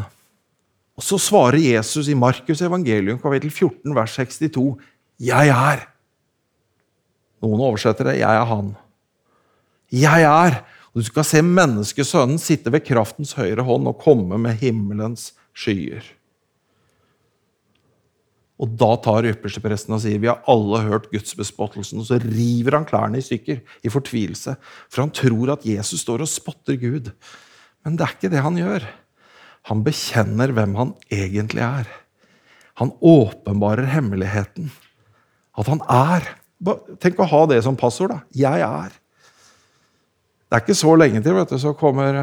Og 0.97 1.03
Så 1.03 1.19
svarer 1.19 1.59
Jesus 1.61 2.07
i 2.07 2.15
Markus 2.15 2.61
evangelium 2.61 3.19
kapittel 3.19 3.51
14, 3.51 3.93
vers 3.93 4.15
62, 4.15 4.77
'Jeg 5.19 5.47
er'. 5.51 5.87
Noen 7.43 7.61
oversetter 7.61 8.03
det 8.05 8.17
'Jeg 8.17 8.33
er 8.33 8.45
han'. 8.45 8.75
Jeg 9.91 10.23
er. 10.23 10.63
Og 10.93 11.03
du 11.03 11.05
skal 11.05 11.23
se 11.23 11.41
menneskesønnen 11.41 12.39
sitte 12.41 12.71
ved 12.71 12.85
kraftens 12.87 13.35
høyre 13.37 13.61
hånd 13.61 13.87
og 13.87 13.99
komme 14.01 14.39
med 14.41 14.57
himmelens 14.57 15.33
skyer. 15.53 16.16
Og 18.57 18.71
da 18.73 18.89
tar 19.05 19.27
ypperstepresten 19.29 19.93
og 19.93 20.01
sier 20.01 20.21
vi 20.21 20.29
har 20.31 20.41
alle 20.49 20.81
hørt 20.87 21.11
gudsbespottelsen. 21.11 22.01
Og 22.01 22.07
så 22.09 22.17
river 22.23 22.79
han 22.79 22.87
klærne 22.89 23.21
i 23.21 23.25
stykker 23.25 23.61
i 23.85 23.91
fortvilelse, 23.93 24.55
for 24.89 25.05
han 25.05 25.13
tror 25.13 25.53
at 25.53 25.67
Jesus 25.67 26.01
står 26.01 26.25
og 26.25 26.31
spotter 26.31 26.79
Gud. 26.81 27.11
Men 27.85 27.99
det 27.99 28.07
er 28.07 28.15
ikke 28.17 28.33
det 28.33 28.43
han 28.43 28.57
gjør. 28.57 28.87
Han 29.69 29.83
bekjenner 29.85 30.53
hvem 30.55 30.75
han 30.79 30.95
egentlig 31.13 31.63
er. 31.65 31.87
Han 32.81 32.93
åpenbarer 33.01 33.89
hemmeligheten. 33.93 34.71
At 35.57 35.69
han 35.69 35.81
er. 35.89 36.27
Tenk 37.01 37.21
å 37.21 37.29
ha 37.29 37.45
det 37.49 37.61
som 37.65 37.77
passord. 37.77 38.13
da. 38.13 38.19
Jeg 38.33 38.63
er. 38.65 38.93
Det 40.47 40.55
er 40.55 40.63
ikke 40.63 40.79
så 40.79 40.93
lenge 40.95 41.21
til, 41.21 41.35
vet 41.35 41.51
du, 41.51 41.57
så 41.59 41.73
kommer 41.77 42.15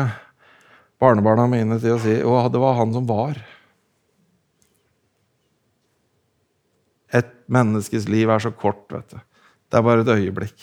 barnebarna 1.03 1.45
mine 1.51 1.77
til 1.83 1.95
å 1.95 2.01
si 2.01 2.15
at 2.17 2.55
det 2.55 2.63
var 2.63 2.79
han 2.79 2.95
som 2.95 3.07
var. 3.07 3.37
Et 7.45 7.53
menneskes 7.53 8.09
liv 8.09 8.31
er 8.33 8.41
så 8.41 8.51
kort. 8.51 8.87
vet 8.91 9.11
du. 9.11 9.19
Det 9.69 9.79
er 9.79 9.85
bare 9.85 10.01
et 10.01 10.09
øyeblikk. 10.09 10.57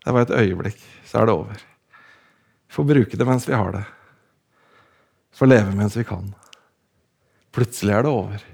Det 0.00 0.08
er 0.08 0.16
bare 0.16 0.28
et 0.28 0.38
øyeblikk, 0.40 0.80
så 1.04 1.20
er 1.20 1.26
det 1.26 1.34
over. 1.34 1.64
Vi 2.68 2.74
får 2.74 2.86
bruke 2.88 3.16
det 3.18 3.26
mens 3.26 3.48
vi 3.48 3.54
har 3.54 3.72
det. 3.74 3.84
Vi 5.30 5.36
får 5.42 5.50
leve 5.50 5.76
mens 5.76 5.96
vi 5.98 6.04
kan. 6.04 6.32
Plutselig 7.52 7.92
er 7.92 8.06
det 8.06 8.10
over. 8.10 8.44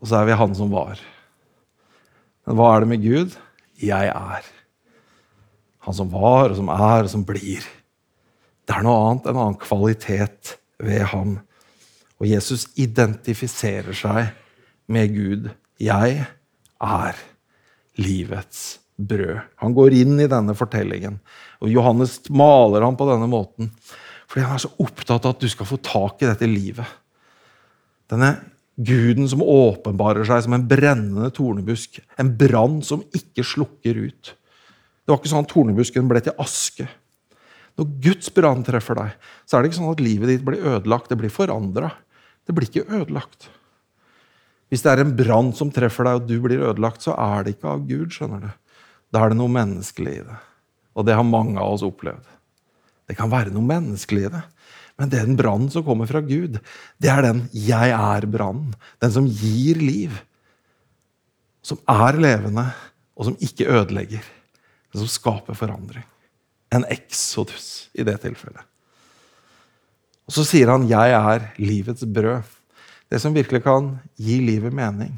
Og 0.00 0.08
så 0.08 0.18
er 0.18 0.26
vi 0.26 0.38
han 0.40 0.54
som 0.56 0.72
var. 0.72 0.98
Men 2.44 2.58
hva 2.58 2.74
er 2.74 2.82
det 2.82 2.90
med 2.90 3.04
Gud? 3.04 3.36
Jeg 3.80 4.10
er. 4.10 4.44
Han 5.84 5.94
som 5.94 6.10
var, 6.12 6.50
og 6.50 6.56
som 6.56 6.68
er, 6.72 7.04
og 7.04 7.10
som 7.12 7.24
blir. 7.24 7.64
Det 8.64 8.74
er 8.74 8.84
noe 8.84 9.10
annet, 9.10 9.28
en 9.28 9.40
annen 9.40 9.60
kvalitet 9.60 10.56
ved 10.80 11.04
ham. 11.12 11.36
Og 12.16 12.28
Jesus 12.28 12.66
identifiserer 12.80 13.96
seg 13.96 14.32
med 14.88 15.12
Gud. 15.12 15.50
Jeg 15.82 16.24
er 16.84 17.20
livets 17.98 18.64
brød. 18.96 19.40
Han 19.62 19.74
går 19.74 19.96
inn 20.00 20.18
i 20.22 20.30
denne 20.30 20.54
fortellingen. 20.56 21.18
Og 21.62 21.70
Johannes 21.72 22.20
maler 22.30 22.84
ham 22.86 22.98
på 22.98 23.08
denne 23.10 23.30
måten 23.30 23.72
fordi 24.24 24.48
han 24.48 24.56
er 24.56 24.62
så 24.64 24.70
opptatt 24.82 25.26
av 25.28 25.34
at 25.36 25.42
du 25.44 25.46
skal 25.52 25.68
få 25.68 25.76
tak 25.84 26.22
i 26.24 26.26
dette 26.26 26.46
livet. 26.48 26.88
Denne 28.10 28.32
guden 28.74 29.28
som 29.30 29.44
åpenbarer 29.44 30.26
seg 30.26 30.40
som 30.46 30.56
en 30.56 30.64
brennende 30.66 31.28
tornebusk. 31.34 32.00
En 32.18 32.32
brann 32.38 32.80
som 32.82 33.04
ikke 33.14 33.44
slukker 33.46 34.00
ut. 34.08 34.32
Det 34.34 35.12
var 35.12 35.20
ikke 35.20 35.30
sånn 35.30 35.46
at 35.46 35.52
tornebusken 35.52 36.10
ble 36.10 36.24
til 36.24 36.34
aske. 36.42 36.88
Når 37.78 37.92
Guds 38.02 38.32
brann 38.34 38.64
treffer 38.66 38.98
deg, 38.98 39.14
så 39.46 39.56
er 39.56 39.62
det 39.62 39.70
ikke 39.70 39.80
sånn 39.80 39.92
at 39.92 40.02
livet 40.02 40.32
ditt 40.32 40.46
blir 40.46 40.66
ødelagt. 40.72 41.12
Det 41.12 41.20
blir 41.20 41.32
forandra. 41.32 41.92
Det 42.42 42.56
blir 42.56 42.70
ikke 42.70 42.88
ødelagt. 42.88 43.48
Hvis 44.74 44.82
det 44.82 44.90
er 44.90 45.04
en 45.04 45.12
brann 45.14 45.52
som 45.54 45.68
treffer 45.70 46.02
deg, 46.02 46.16
og 46.18 46.24
du 46.26 46.40
blir 46.42 46.64
ødelagt, 46.66 47.04
så 47.06 47.12
er 47.14 47.44
det 47.46 47.52
ikke 47.54 47.68
av 47.70 47.84
Gud. 47.86 48.10
skjønner 48.10 48.40
du. 48.42 48.48
Da 49.14 49.20
er 49.22 49.30
det 49.30 49.38
noe 49.38 49.52
menneskelig 49.54 50.14
i 50.18 50.24
det. 50.26 50.38
Og 50.98 51.06
det 51.06 51.14
har 51.14 51.22
mange 51.22 51.60
av 51.62 51.76
oss 51.76 51.84
opplevd. 51.86 52.24
Det 53.06 53.14
kan 53.14 53.30
være 53.30 53.52
noe 53.54 53.62
menneskelig 53.68 54.24
i 54.26 54.32
det. 54.34 54.40
Men 54.98 55.12
den 55.12 55.36
brannen 55.38 55.70
som 55.70 55.84
kommer 55.86 56.10
fra 56.10 56.24
Gud, 56.26 56.58
det 56.98 57.10
er 57.10 57.22
den 57.22 57.48
'jeg 57.54 57.94
er'-brannen. 57.94 58.74
Den 58.98 59.12
som 59.12 59.26
gir 59.30 59.78
liv. 59.78 60.10
Som 61.62 61.78
er 61.86 62.18
levende, 62.18 62.74
og 63.16 63.24
som 63.26 63.36
ikke 63.36 63.70
ødelegger. 63.70 64.26
Men 64.90 65.06
som 65.06 65.06
skaper 65.06 65.54
forandring. 65.54 66.04
En 66.72 66.84
exodus 66.90 67.90
i 67.94 68.02
det 68.02 68.20
tilfellet. 68.22 68.66
Og 70.26 70.32
Så 70.32 70.44
sier 70.44 70.66
han 70.66 70.88
'jeg 70.88 71.10
er 71.14 71.52
livets 71.58 72.02
brød'. 72.02 72.42
Det 73.10 73.20
som 73.20 73.34
virkelig 73.34 73.62
kan 73.64 73.96
gi 74.16 74.40
livet 74.42 74.74
mening. 74.74 75.16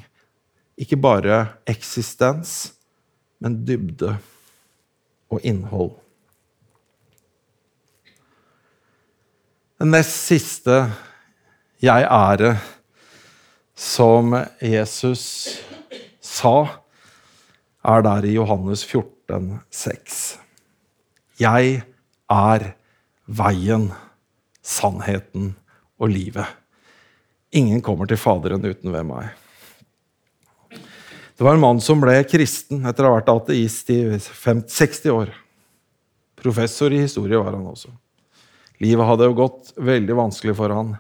Ikke 0.76 0.98
bare 1.00 1.46
eksistens, 1.68 2.72
men 3.40 3.62
dybde 3.66 4.16
og 5.30 5.40
innhold. 5.44 5.94
Det 9.76 9.88
nest 9.88 10.14
siste 10.28 10.76
jeg 11.84 12.06
ære 12.08 12.54
som 13.76 14.32
Jesus 14.62 15.24
sa, 16.24 16.54
er 17.84 18.02
der 18.02 18.24
i 18.24 18.32
Johannes 18.34 18.84
14, 18.88 19.60
6. 19.70 20.38
Jeg 21.40 21.82
er 22.32 22.64
veien, 23.26 23.90
sannheten 24.64 25.52
og 26.00 26.08
livet. 26.08 26.48
Ingen 27.54 27.82
kommer 27.84 28.08
til 28.10 28.18
Faderen 28.18 28.64
uten 28.64 28.92
ved 28.92 29.06
meg. 29.06 29.30
Det 31.36 31.44
var 31.44 31.54
en 31.54 31.62
mann 31.62 31.80
som 31.84 32.00
ble 32.00 32.16
kristen 32.26 32.86
etter 32.88 33.04
å 33.04 33.12
ha 33.12 33.18
vært 33.18 33.28
ateist 33.28 33.90
i 33.92 34.00
60 34.16 35.12
år. 35.12 35.32
Professor 36.40 36.92
i 36.92 37.02
historie 37.02 37.38
var 37.38 37.52
han 37.52 37.66
også. 37.68 37.92
Livet 38.80 39.08
hadde 39.08 39.28
jo 39.28 39.36
gått 39.36 39.74
veldig 39.76 40.16
vanskelig 40.16 40.56
for 40.56 40.72
han. 40.72 40.94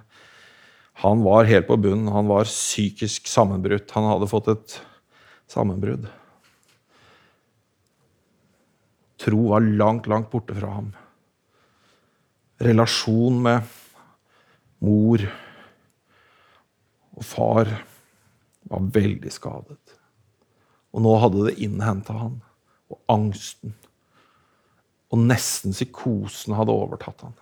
Han 1.02 1.24
var 1.24 1.48
helt 1.48 1.66
på 1.68 1.76
bunnen. 1.80 2.12
Han 2.12 2.28
var 2.28 2.48
psykisk 2.48 3.28
sammenbrutt. 3.28 3.90
Han 3.96 4.08
hadde 4.10 4.28
fått 4.30 4.52
et 4.52 4.76
sammenbrudd. 5.52 6.06
Tro 9.20 9.48
var 9.50 9.64
langt, 9.64 10.08
langt 10.08 10.30
borte 10.32 10.56
fra 10.56 10.70
ham. 10.76 10.92
Relasjon 12.60 13.40
med 13.44 13.76
mor 14.84 15.24
og 17.16 17.24
far 17.24 17.70
var 18.70 18.90
veldig 18.94 19.32
skadet. 19.32 19.96
Og 20.96 21.02
nå 21.04 21.14
hadde 21.20 21.48
det 21.48 21.58
innhenta 21.64 22.16
han, 22.16 22.38
og 22.92 23.00
angsten. 23.10 23.74
Og 25.12 25.20
nesten 25.22 25.74
psykosen 25.74 26.54
hadde 26.56 26.74
overtatt 26.74 27.26
han. 27.26 27.34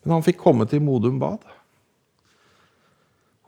Men 0.00 0.16
han 0.16 0.24
fikk 0.24 0.40
komme 0.40 0.66
til 0.68 0.82
Modum 0.84 1.18
Bad. 1.20 1.42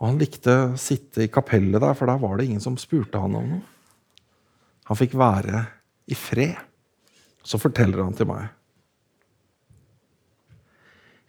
Og 0.00 0.08
han 0.10 0.18
likte 0.20 0.56
å 0.66 0.80
sitte 0.80 1.24
i 1.24 1.30
kapellet 1.32 1.80
der, 1.80 1.94
for 1.96 2.10
der 2.10 2.20
var 2.20 2.36
det 2.36 2.48
ingen 2.48 2.64
som 2.64 2.76
spurte 2.80 3.20
han 3.22 3.38
om 3.38 3.54
noe. 3.54 3.62
Han 4.90 4.98
fikk 4.98 5.14
være 5.16 5.62
i 6.10 6.16
fred. 6.18 6.58
Så 7.46 7.58
forteller 7.58 8.02
han 8.02 8.14
til 8.14 8.28
meg. 8.28 8.50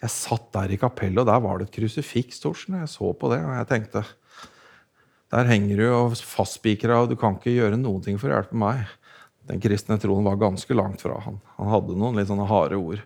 Jeg 0.04 0.12
satt 0.12 0.50
der 0.56 0.74
i 0.76 0.80
kapellet, 0.80 1.22
og 1.24 1.30
der 1.30 1.40
var 1.44 1.60
det 1.60 1.70
et 1.70 1.78
krusifiks. 1.78 2.42
Torsen, 2.44 2.76
Jeg 2.82 2.92
så 2.92 3.14
på 3.16 3.32
det, 3.32 3.40
og 3.40 3.56
jeg 3.56 3.70
tenkte 3.70 4.04
der 5.34 5.48
henger 5.50 5.80
du 5.80 5.86
og 5.90 6.18
fastspikra, 6.20 7.00
og 7.02 7.10
du 7.10 7.16
kan 7.18 7.40
ikke 7.40 7.56
gjøre 7.56 7.80
noen 7.80 8.04
ting 8.06 8.20
for 8.22 8.30
å 8.30 8.36
hjelpe 8.36 8.58
meg. 8.60 8.84
Den 9.50 9.62
kristne 9.64 9.98
troen 9.98 10.28
var 10.28 10.38
ganske 10.38 10.76
langt 10.78 11.02
fra 11.02 11.18
han. 11.26 11.40
Han 11.58 11.72
hadde 11.72 11.96
noen 11.98 12.20
litt 12.20 12.30
sånne 12.30 12.46
harde 12.48 12.78
ord. 12.78 13.02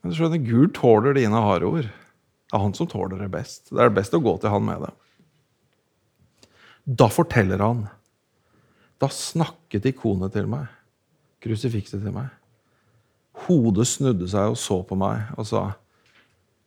Men 0.00 0.12
du 0.12 0.16
skjønner, 0.16 0.40
Gud 0.46 0.72
tåler 0.78 1.18
dine 1.18 1.42
harde 1.42 1.68
ord. 1.68 1.90
Det 1.90 2.56
er 2.56 2.62
han 2.62 2.74
som 2.78 2.88
tåler 2.88 3.20
det 3.20 3.28
best. 3.34 3.68
Det 3.68 3.82
er 3.82 3.92
best 3.92 4.16
å 4.16 4.22
gå 4.24 4.36
til 4.40 4.54
han 4.54 4.64
med 4.64 4.86
det. 4.86 4.94
Da 6.86 7.10
forteller 7.12 7.60
han. 7.60 7.84
Da 9.02 9.10
snakket 9.12 9.90
ikonet 9.92 10.32
til 10.32 10.48
meg. 10.48 10.70
Krusifikset 11.44 12.00
til 12.00 12.14
meg. 12.14 12.30
Hodet 13.46 13.84
snudde 13.90 14.30
seg 14.32 14.54
og 14.54 14.60
så 14.62 14.80
på 14.86 14.96
meg 14.96 15.34
og 15.36 15.44
sa, 15.50 15.66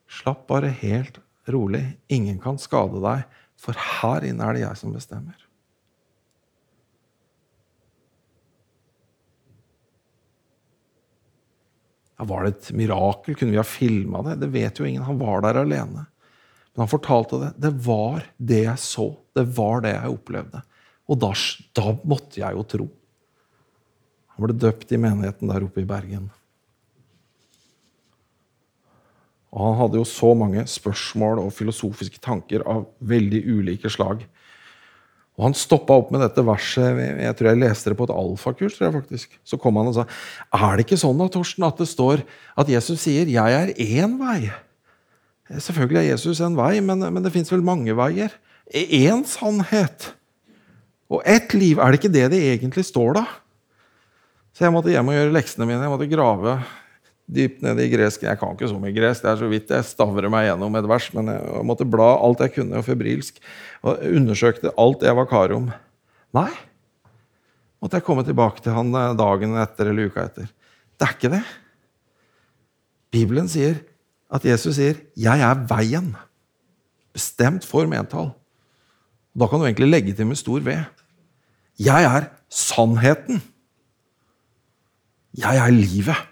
'Slapp 0.10 0.48
bare 0.48 0.72
helt 0.74 1.19
rolig. 1.45 1.98
Ingen 2.08 2.39
kan 2.41 2.58
skade 2.58 3.02
deg. 3.04 3.28
For 3.60 3.78
her 3.78 4.26
inne 4.26 4.45
er 4.48 4.56
det 4.56 4.63
jeg 4.63 4.80
som 4.80 4.95
bestemmer. 4.95 5.38
Ja, 12.19 12.26
var 12.28 12.43
det 12.43 12.56
et 12.56 12.72
mirakel? 12.76 13.36
Kunne 13.36 13.54
vi 13.54 13.62
ha 13.62 13.67
filma 13.67 14.24
det? 14.26 14.39
Det 14.41 14.52
vet 14.52 14.80
jo 14.80 14.88
ingen. 14.88 15.06
Han 15.08 15.19
var 15.22 15.45
der 15.45 15.62
alene. 15.62 16.08
Men 16.74 16.84
han 16.84 16.91
fortalte 16.91 17.39
det. 17.39 17.54
Det 17.62 17.72
var 17.86 18.26
det 18.38 18.63
jeg 18.65 18.82
så. 18.84 19.12
Det 19.36 19.45
var 19.56 19.86
det 19.86 19.93
jeg 19.95 20.15
opplevde. 20.17 20.63
Og 21.10 21.22
da, 21.22 21.32
da 21.78 21.93
måtte 22.04 22.41
jeg 22.41 22.58
jo 22.58 22.65
tro. 22.67 22.89
Han 24.36 24.45
ble 24.45 24.56
døpt 24.56 24.91
i 24.95 25.00
menigheten 25.00 25.52
der 25.52 25.65
oppe 25.65 25.84
i 25.84 25.88
Bergen. 25.88 26.28
Og 29.50 29.64
han 29.66 29.80
hadde 29.80 29.98
jo 29.98 30.06
så 30.06 30.34
mange 30.38 30.62
spørsmål 30.70 31.42
og 31.42 31.54
filosofiske 31.56 32.22
tanker 32.22 32.62
av 32.70 32.86
veldig 33.02 33.42
ulike 33.50 33.90
slag. 33.90 34.22
Og 35.40 35.46
Han 35.48 35.56
stoppa 35.56 35.96
opp 35.96 36.10
med 36.12 36.20
dette 36.20 36.44
verset 36.44 37.00
jeg 37.00 37.36
tror 37.40 37.48
jeg 37.48 37.62
leste 37.62 37.90
det 37.90 37.98
på 37.98 38.06
et 38.10 38.14
alfakurs. 38.14 38.76
tror 38.76 38.90
jeg 38.90 38.98
faktisk. 39.00 39.38
Så 39.48 39.58
kom 39.58 39.80
han 39.80 39.88
og 39.88 39.96
sa 39.96 40.06
er 40.52 40.76
det 40.76 40.86
ikke 40.86 41.00
sånn 41.00 41.18
da, 41.18 41.30
Torsten, 41.32 41.64
at 41.64 41.80
det 41.80 41.88
står 41.88 42.26
at 42.60 42.68
Jesus 42.68 43.00
sier 43.02 43.26
'jeg 43.26 43.54
er 43.56 43.74
én 43.74 44.20
vei'? 44.20 44.52
Selvfølgelig 45.50 45.98
er 45.98 46.12
Jesus 46.12 46.42
en 46.42 46.56
vei, 46.56 46.80
men, 46.80 47.00
men 47.00 47.24
det 47.24 47.32
fins 47.32 47.50
vel 47.52 47.62
mange 47.62 47.96
veier? 47.96 48.30
Én 48.70 49.26
sannhet 49.26 50.14
og 51.10 51.24
ett 51.26 51.54
liv. 51.54 51.80
Er 51.80 51.90
det 51.90 52.00
ikke 52.04 52.14
det 52.14 52.30
det 52.32 52.42
egentlig 52.54 52.86
står, 52.86 53.14
da? 53.14 53.26
Så 54.54 54.66
jeg 54.66 54.74
måtte 54.74 54.92
hjem 54.92 55.08
og 55.08 55.16
gjøre 55.16 55.34
leksene 55.34 55.66
mine. 55.66 55.82
Jeg 55.82 55.90
måtte 55.90 56.12
grave 56.12 56.60
dypt 57.30 57.62
nede 57.63 57.86
i 57.86 57.92
gresk. 57.92 58.24
Jeg 58.26 58.39
kan 58.42 58.56
ikke 58.56 58.70
så 58.72 58.80
mye 58.82 58.96
gresk, 58.96 59.24
det 59.24 59.32
er 59.32 59.42
så 59.42 59.50
vidt 59.52 59.74
jeg 59.74 59.88
stavrer 59.88 60.32
meg 60.34 60.48
gjennom 60.48 60.78
et 60.80 60.88
vers. 60.89 61.10
Men 61.15 61.32
jeg 61.34 61.65
måtte 61.68 61.88
bla 61.88 62.10
alt 62.18 62.42
jeg 62.46 62.56
kunne, 62.58 62.82
og 62.82 62.88
febrilsk. 62.88 63.38
Og 63.86 64.02
undersøkte 64.10 64.74
alt 64.82 65.06
jeg 65.06 65.18
var 65.20 65.30
kar 65.30 65.54
om. 65.56 65.70
Nei. 66.38 66.52
Måtte 67.80 68.00
jeg 68.00 68.08
komme 68.08 68.26
tilbake 68.28 68.63
til 68.63 68.76
han 68.76 68.92
eh, 68.92 69.15
dagen 69.18 69.56
etter 69.62 69.92
eller 69.92 70.10
uka 70.12 70.26
etter. 70.28 70.50
Det 71.00 71.08
er 71.08 71.15
ikke 71.15 71.32
det. 71.38 71.44
Bibelen 73.13 73.48
sier 73.50 73.80
at 74.30 74.44
Jesus 74.46 74.76
sier 74.78 75.00
'Jeg 75.18 75.42
er 75.42 75.56
veien'. 75.70 76.15
Bestemt 77.13 77.65
form 77.65 77.94
entall. 77.94 78.34
Da 79.34 79.48
kan 79.48 79.60
du 79.60 79.65
egentlig 79.65 79.89
legge 79.89 80.13
til 80.13 80.28
med 80.28 80.38
stor 80.38 80.60
V. 80.60 80.76
Jeg 81.80 82.04
er 82.04 82.30
sannheten. 82.50 83.42
Jeg 85.34 85.58
er 85.58 85.72
livet. 85.72 86.29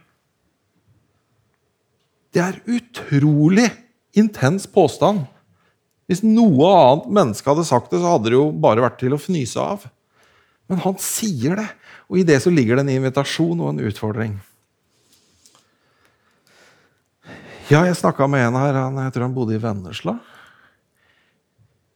Det 2.35 2.43
er 2.43 2.61
utrolig 2.67 3.69
intens 4.17 4.67
påstand. 4.69 5.25
Hvis 6.07 6.23
noe 6.23 6.67
annet 6.71 7.07
menneske 7.19 7.49
hadde 7.49 7.67
sagt 7.67 7.91
det, 7.91 8.01
så 8.01 8.15
hadde 8.15 8.31
det 8.31 8.37
jo 8.37 8.49
bare 8.51 8.83
vært 8.83 8.99
til 9.01 9.15
å 9.15 9.21
fnyse 9.21 9.59
av. 9.59 9.87
Men 10.67 10.83
han 10.83 10.95
sier 10.99 11.59
det, 11.59 11.67
og 12.07 12.19
i 12.19 12.25
det 12.27 12.39
så 12.43 12.51
ligger 12.51 12.77
det 12.77 12.85
en 12.85 12.95
invitasjon 12.97 13.59
og 13.59 13.73
en 13.73 13.83
utfordring. 13.87 14.37
Ja, 17.67 17.81
jeg 17.83 17.97
snakka 17.99 18.29
med 18.31 18.45
en 18.47 18.55
her, 18.55 18.79
han, 18.79 18.99
jeg 19.03 19.13
tror 19.15 19.27
han 19.27 19.35
bodde 19.35 19.57
i 19.57 19.59
Vennesla. 19.59 20.15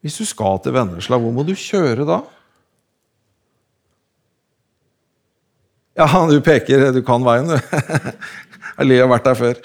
Hvis 0.03 0.17
du 0.19 0.25
skal 0.27 0.59
til 0.63 0.75
Vennesla, 0.75 1.19
hvor 1.21 1.31
må 1.35 1.45
du 1.47 1.53
kjøre 1.55 2.07
da? 2.07 2.19
Ja, 5.99 6.07
du 6.27 6.39
peker, 6.43 6.89
du 6.95 7.01
kan 7.05 7.23
veien, 7.23 7.51
du. 7.51 7.57
Jeg 8.81 9.03
har 9.03 9.09
vært 9.11 9.27
der 9.27 9.37
før. 9.37 9.57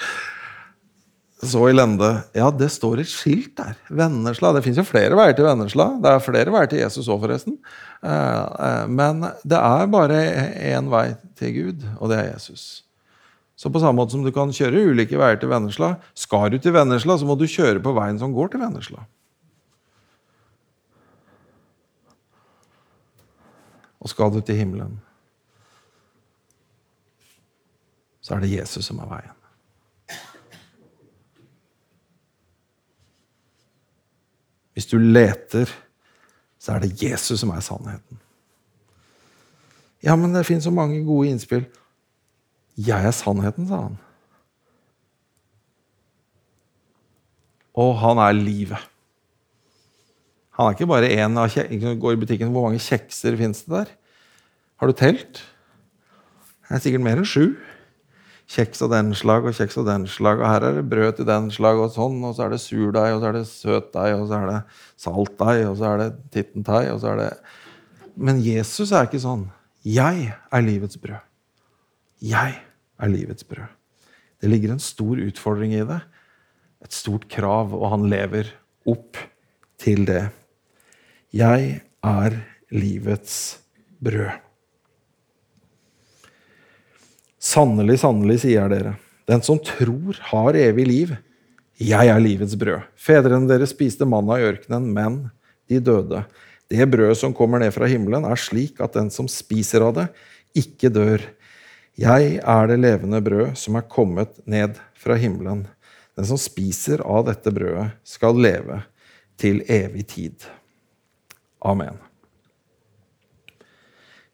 Så 1.43 1.67
i 1.69 1.75
lende 1.75 2.09
Ja, 2.33 2.49
det 2.51 2.71
står 2.73 3.03
et 3.03 3.11
skilt 3.13 3.59
der. 3.59 3.77
Vennesla. 3.93 4.55
Det 4.57 4.63
fins 4.65 4.79
jo 4.81 4.87
flere 4.89 5.19
veier 5.19 5.37
til 5.37 5.45
Vennesla. 5.45 5.91
Det 6.01 6.09
er 6.09 6.25
flere 6.25 6.55
veier 6.55 6.71
til 6.71 6.81
Jesus 6.81 7.11
òg, 7.13 7.21
forresten. 7.27 7.59
Eh, 8.01 8.47
eh, 8.69 8.87
men 8.89 9.21
det 9.45 9.59
er 9.61 9.93
bare 9.93 10.23
én 10.73 10.89
vei 10.93 11.11
til 11.37 11.53
Gud, 11.59 11.85
og 12.01 12.13
det 12.13 12.23
er 12.23 12.31
Jesus. 12.33 12.87
Så 13.57 13.69
på 13.73 13.81
samme 13.81 14.01
måte 14.01 14.17
som 14.17 14.25
du 14.25 14.33
kan 14.33 14.53
kjøre 14.53 14.87
ulike 14.89 15.21
veier 15.21 15.37
til 15.41 15.53
Vennesla, 15.53 15.95
skal 16.17 16.51
du 16.53 16.59
til 16.61 16.73
Vennesla, 16.77 17.19
så 17.21 17.29
må 17.29 17.37
du 17.37 17.45
kjøre 17.49 17.85
på 17.85 17.93
veien 17.97 18.21
som 18.21 18.33
går 18.37 18.53
til 18.53 18.65
Vennesla. 18.65 19.05
Og 24.01 24.13
skal 24.13 24.33
du 24.33 24.41
til 24.41 24.57
himmelen, 24.57 25.01
så 28.25 28.37
er 28.37 28.45
det 28.45 28.57
Jesus 28.57 28.89
som 28.89 29.01
er 29.05 29.09
veien. 29.11 29.36
Hvis 34.77 34.91
du 34.91 34.99
leter, 35.01 35.71
så 36.61 36.75
er 36.77 36.85
det 36.85 36.99
Jesus 37.01 37.41
som 37.41 37.55
er 37.55 37.65
sannheten. 37.65 38.19
Ja, 40.05 40.13
men 40.21 40.35
det 40.37 40.45
finnes 40.45 40.67
så 40.69 40.73
mange 40.75 41.01
gode 41.05 41.31
innspill. 41.33 41.65
'Jeg 42.77 43.07
er 43.09 43.15
sannheten', 43.17 43.69
sa 43.69 43.89
han. 43.89 43.97
Og 47.73 47.97
han 47.99 48.21
er 48.21 48.33
livet. 48.37 48.89
Han 50.57 50.67
er 50.67 50.77
ikke 50.77 50.89
bare 50.89 51.09
én 51.09 51.39
av 51.39 51.49
går 52.01 52.13
i 52.13 52.21
butikken. 52.21 52.53
Hvor 52.53 52.69
mange 52.69 52.81
kjekser 52.81 53.37
fins 53.37 53.65
det 53.65 53.73
der? 53.73 53.91
Har 54.77 54.87
du 54.87 54.93
telt? 54.93 55.45
Det 56.69 56.77
er 56.77 56.79
sikkert 56.85 57.05
mer 57.05 57.17
enn 57.17 57.29
sju. 57.29 57.57
Kjeks 58.47 58.85
av 58.87 58.93
den 58.93 59.11
slag 59.19 59.47
og 59.49 59.57
kjeks 59.59 59.79
av 59.81 59.89
den 59.89 60.05
slag. 60.11 60.39
Og 60.39 60.47
her 60.47 60.65
er 60.69 60.77
det 60.79 60.87
brød 60.91 61.19
til 61.19 61.27
den 61.29 61.49
slag, 61.55 61.81
og 61.83 61.91
sånn, 61.95 62.21
og 62.23 62.37
så 62.37 62.47
er 62.47 62.55
det 62.55 62.63
surdeig, 62.63 63.15
og 63.17 63.23
så 63.23 63.31
er 63.31 63.39
det 63.39 63.47
søtdeig, 63.51 64.13
og 64.15 64.27
så 64.31 64.39
er 64.39 64.51
det 64.53 64.61
saltdeig, 65.03 65.63
og 65.67 65.75
så 65.81 65.89
er 65.91 66.03
det 66.03 66.11
tittentei, 66.37 66.83
og 66.93 67.01
så 67.03 67.15
er 67.15 67.23
det 67.25 67.31
Men 68.17 68.39
Jesus 68.41 68.95
er 68.97 69.11
ikke 69.11 69.21
sånn. 69.21 69.49
Jeg 69.85 70.31
er 70.33 70.63
livets 70.65 70.97
brød. 70.97 71.21
Jeg 72.25 72.55
er 72.97 73.13
livets 73.13 73.45
brød. 73.45 73.69
Det 74.41 74.49
ligger 74.49 74.73
en 74.73 74.81
stor 74.81 75.21
utfordring 75.21 75.75
i 75.77 75.85
det. 75.85 76.01
Et 76.85 76.93
stort 76.93 77.29
krav, 77.29 77.75
og 77.75 77.91
han 77.93 78.09
lever 78.09 78.55
opp 78.89 79.21
til 79.83 80.07
det. 80.09 80.29
Jeg 81.35 81.83
er 82.07 82.41
livets 82.71 83.59
brød. 84.01 84.46
Sannelig, 87.47 88.01
sannelig, 88.03 88.41
sier 88.43 88.65
jeg 88.65 88.73
dere, 88.73 88.97
den 89.31 89.43
som 89.45 89.59
tror, 89.63 90.19
har 90.33 90.57
evig 90.59 90.87
liv. 90.89 91.13
Jeg 91.79 92.11
er 92.11 92.23
livets 92.23 92.57
brød. 92.59 92.87
Fedrene 92.99 93.47
deres 93.51 93.75
spiste 93.75 94.09
manna 94.09 94.39
i 94.41 94.47
ørkenen, 94.49 94.89
men 94.97 95.19
de 95.71 95.79
døde. 95.85 96.25
Det 96.67 96.89
brødet 96.91 97.19
som 97.21 97.35
kommer 97.37 97.63
ned 97.63 97.75
fra 97.75 97.87
himmelen, 97.91 98.27
er 98.27 98.41
slik 98.41 98.81
at 98.83 98.97
den 98.97 99.13
som 99.15 99.29
spiser 99.31 99.85
av 99.87 99.95
det, 99.99 100.09
ikke 100.59 100.91
dør. 100.91 101.23
Jeg 102.01 102.41
er 102.41 102.67
det 102.73 102.81
levende 102.81 103.23
brød 103.23 103.55
som 103.61 103.79
er 103.79 103.87
kommet 103.95 104.35
ned 104.49 104.81
fra 104.99 105.15
himmelen. 105.21 105.67
Den 106.19 106.27
som 106.27 106.41
spiser 106.41 107.05
av 107.07 107.29
dette 107.29 107.53
brødet, 107.55 107.93
skal 108.03 108.43
leve 108.43 108.83
til 109.39 109.63
evig 109.71 110.09
tid. 110.17 110.51
Amen. 111.63 112.01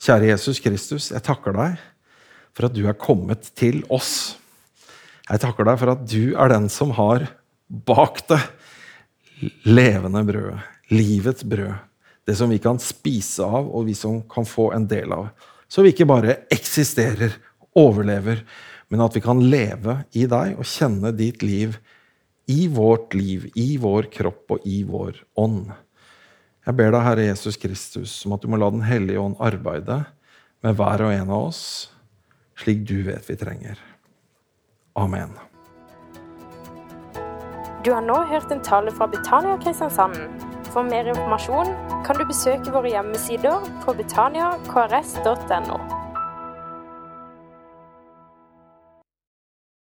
Kjære 0.02 0.32
Jesus 0.32 0.62
Kristus, 0.62 1.12
jeg 1.12 1.26
takker 1.26 1.54
deg 1.58 1.80
for 2.56 2.68
at 2.68 2.76
du 2.76 2.84
er 2.88 2.98
kommet 2.98 3.48
til 3.58 3.82
oss. 3.92 4.36
Jeg 5.28 5.42
takker 5.42 5.66
deg 5.68 5.78
for 5.80 5.94
at 5.94 6.02
du 6.08 6.34
er 6.34 6.52
den 6.52 6.68
som 6.72 6.92
har 6.96 7.28
bakt 7.68 8.28
det 8.32 8.42
levende 9.66 10.22
brødet, 10.26 10.60
livets 10.92 11.46
brød. 11.48 11.74
Det 12.26 12.36
som 12.38 12.52
vi 12.52 12.60
kan 12.62 12.78
spise 12.78 13.42
av, 13.42 13.66
og 13.66 13.88
vi 13.88 13.96
som 13.98 14.20
kan 14.30 14.46
få 14.46 14.70
en 14.76 14.84
del 14.86 15.10
av. 15.14 15.32
Så 15.66 15.82
vi 15.82 15.90
ikke 15.90 16.06
bare 16.06 16.44
eksisterer 16.52 17.34
overlever, 17.78 18.44
men 18.92 19.02
at 19.02 19.16
vi 19.16 19.22
kan 19.24 19.40
leve 19.40 20.02
i 20.14 20.28
deg 20.30 20.58
og 20.60 20.68
kjenne 20.68 21.10
ditt 21.16 21.42
liv 21.42 21.78
i 22.52 22.66
vårt 22.68 23.16
liv, 23.16 23.48
i 23.58 23.78
vår 23.80 24.10
kropp 24.12 24.54
og 24.54 24.66
i 24.68 24.82
vår 24.86 25.16
ånd. 25.40 25.72
Jeg 26.62 26.78
ber 26.78 26.92
deg, 26.94 27.02
Herre 27.02 27.24
Jesus 27.26 27.58
Kristus, 27.58 28.14
om 28.26 28.36
at 28.36 28.44
du 28.44 28.50
må 28.52 28.60
la 28.60 28.68
Den 28.70 28.84
hellige 28.86 29.18
ånd 29.18 29.34
arbeide 29.42 30.04
med 30.62 30.76
hver 30.78 31.02
og 31.08 31.14
en 31.14 31.32
av 31.32 31.48
oss, 31.48 31.64
slik 32.58 32.86
du 32.88 33.02
vet 33.06 33.30
vi 33.30 33.36
trenger. 33.36 33.78
Amen. 34.94 35.32
Du 37.84 37.92
har 37.92 38.04
nå 38.04 38.18
hørt 38.30 38.52
en 38.52 38.62
tale 38.62 38.92
fra 38.94 39.08
Betania 39.10 39.58
Kristiansand. 39.62 40.18
For 40.72 40.82
mer 40.82 41.08
informasjon 41.10 41.74
kan 42.06 42.16
du 42.16 42.24
besøke 42.28 42.72
våre 42.72 42.94
hjemmesider 42.94 43.66
på 43.84 43.96
betaniakrs.no. 43.98 46.01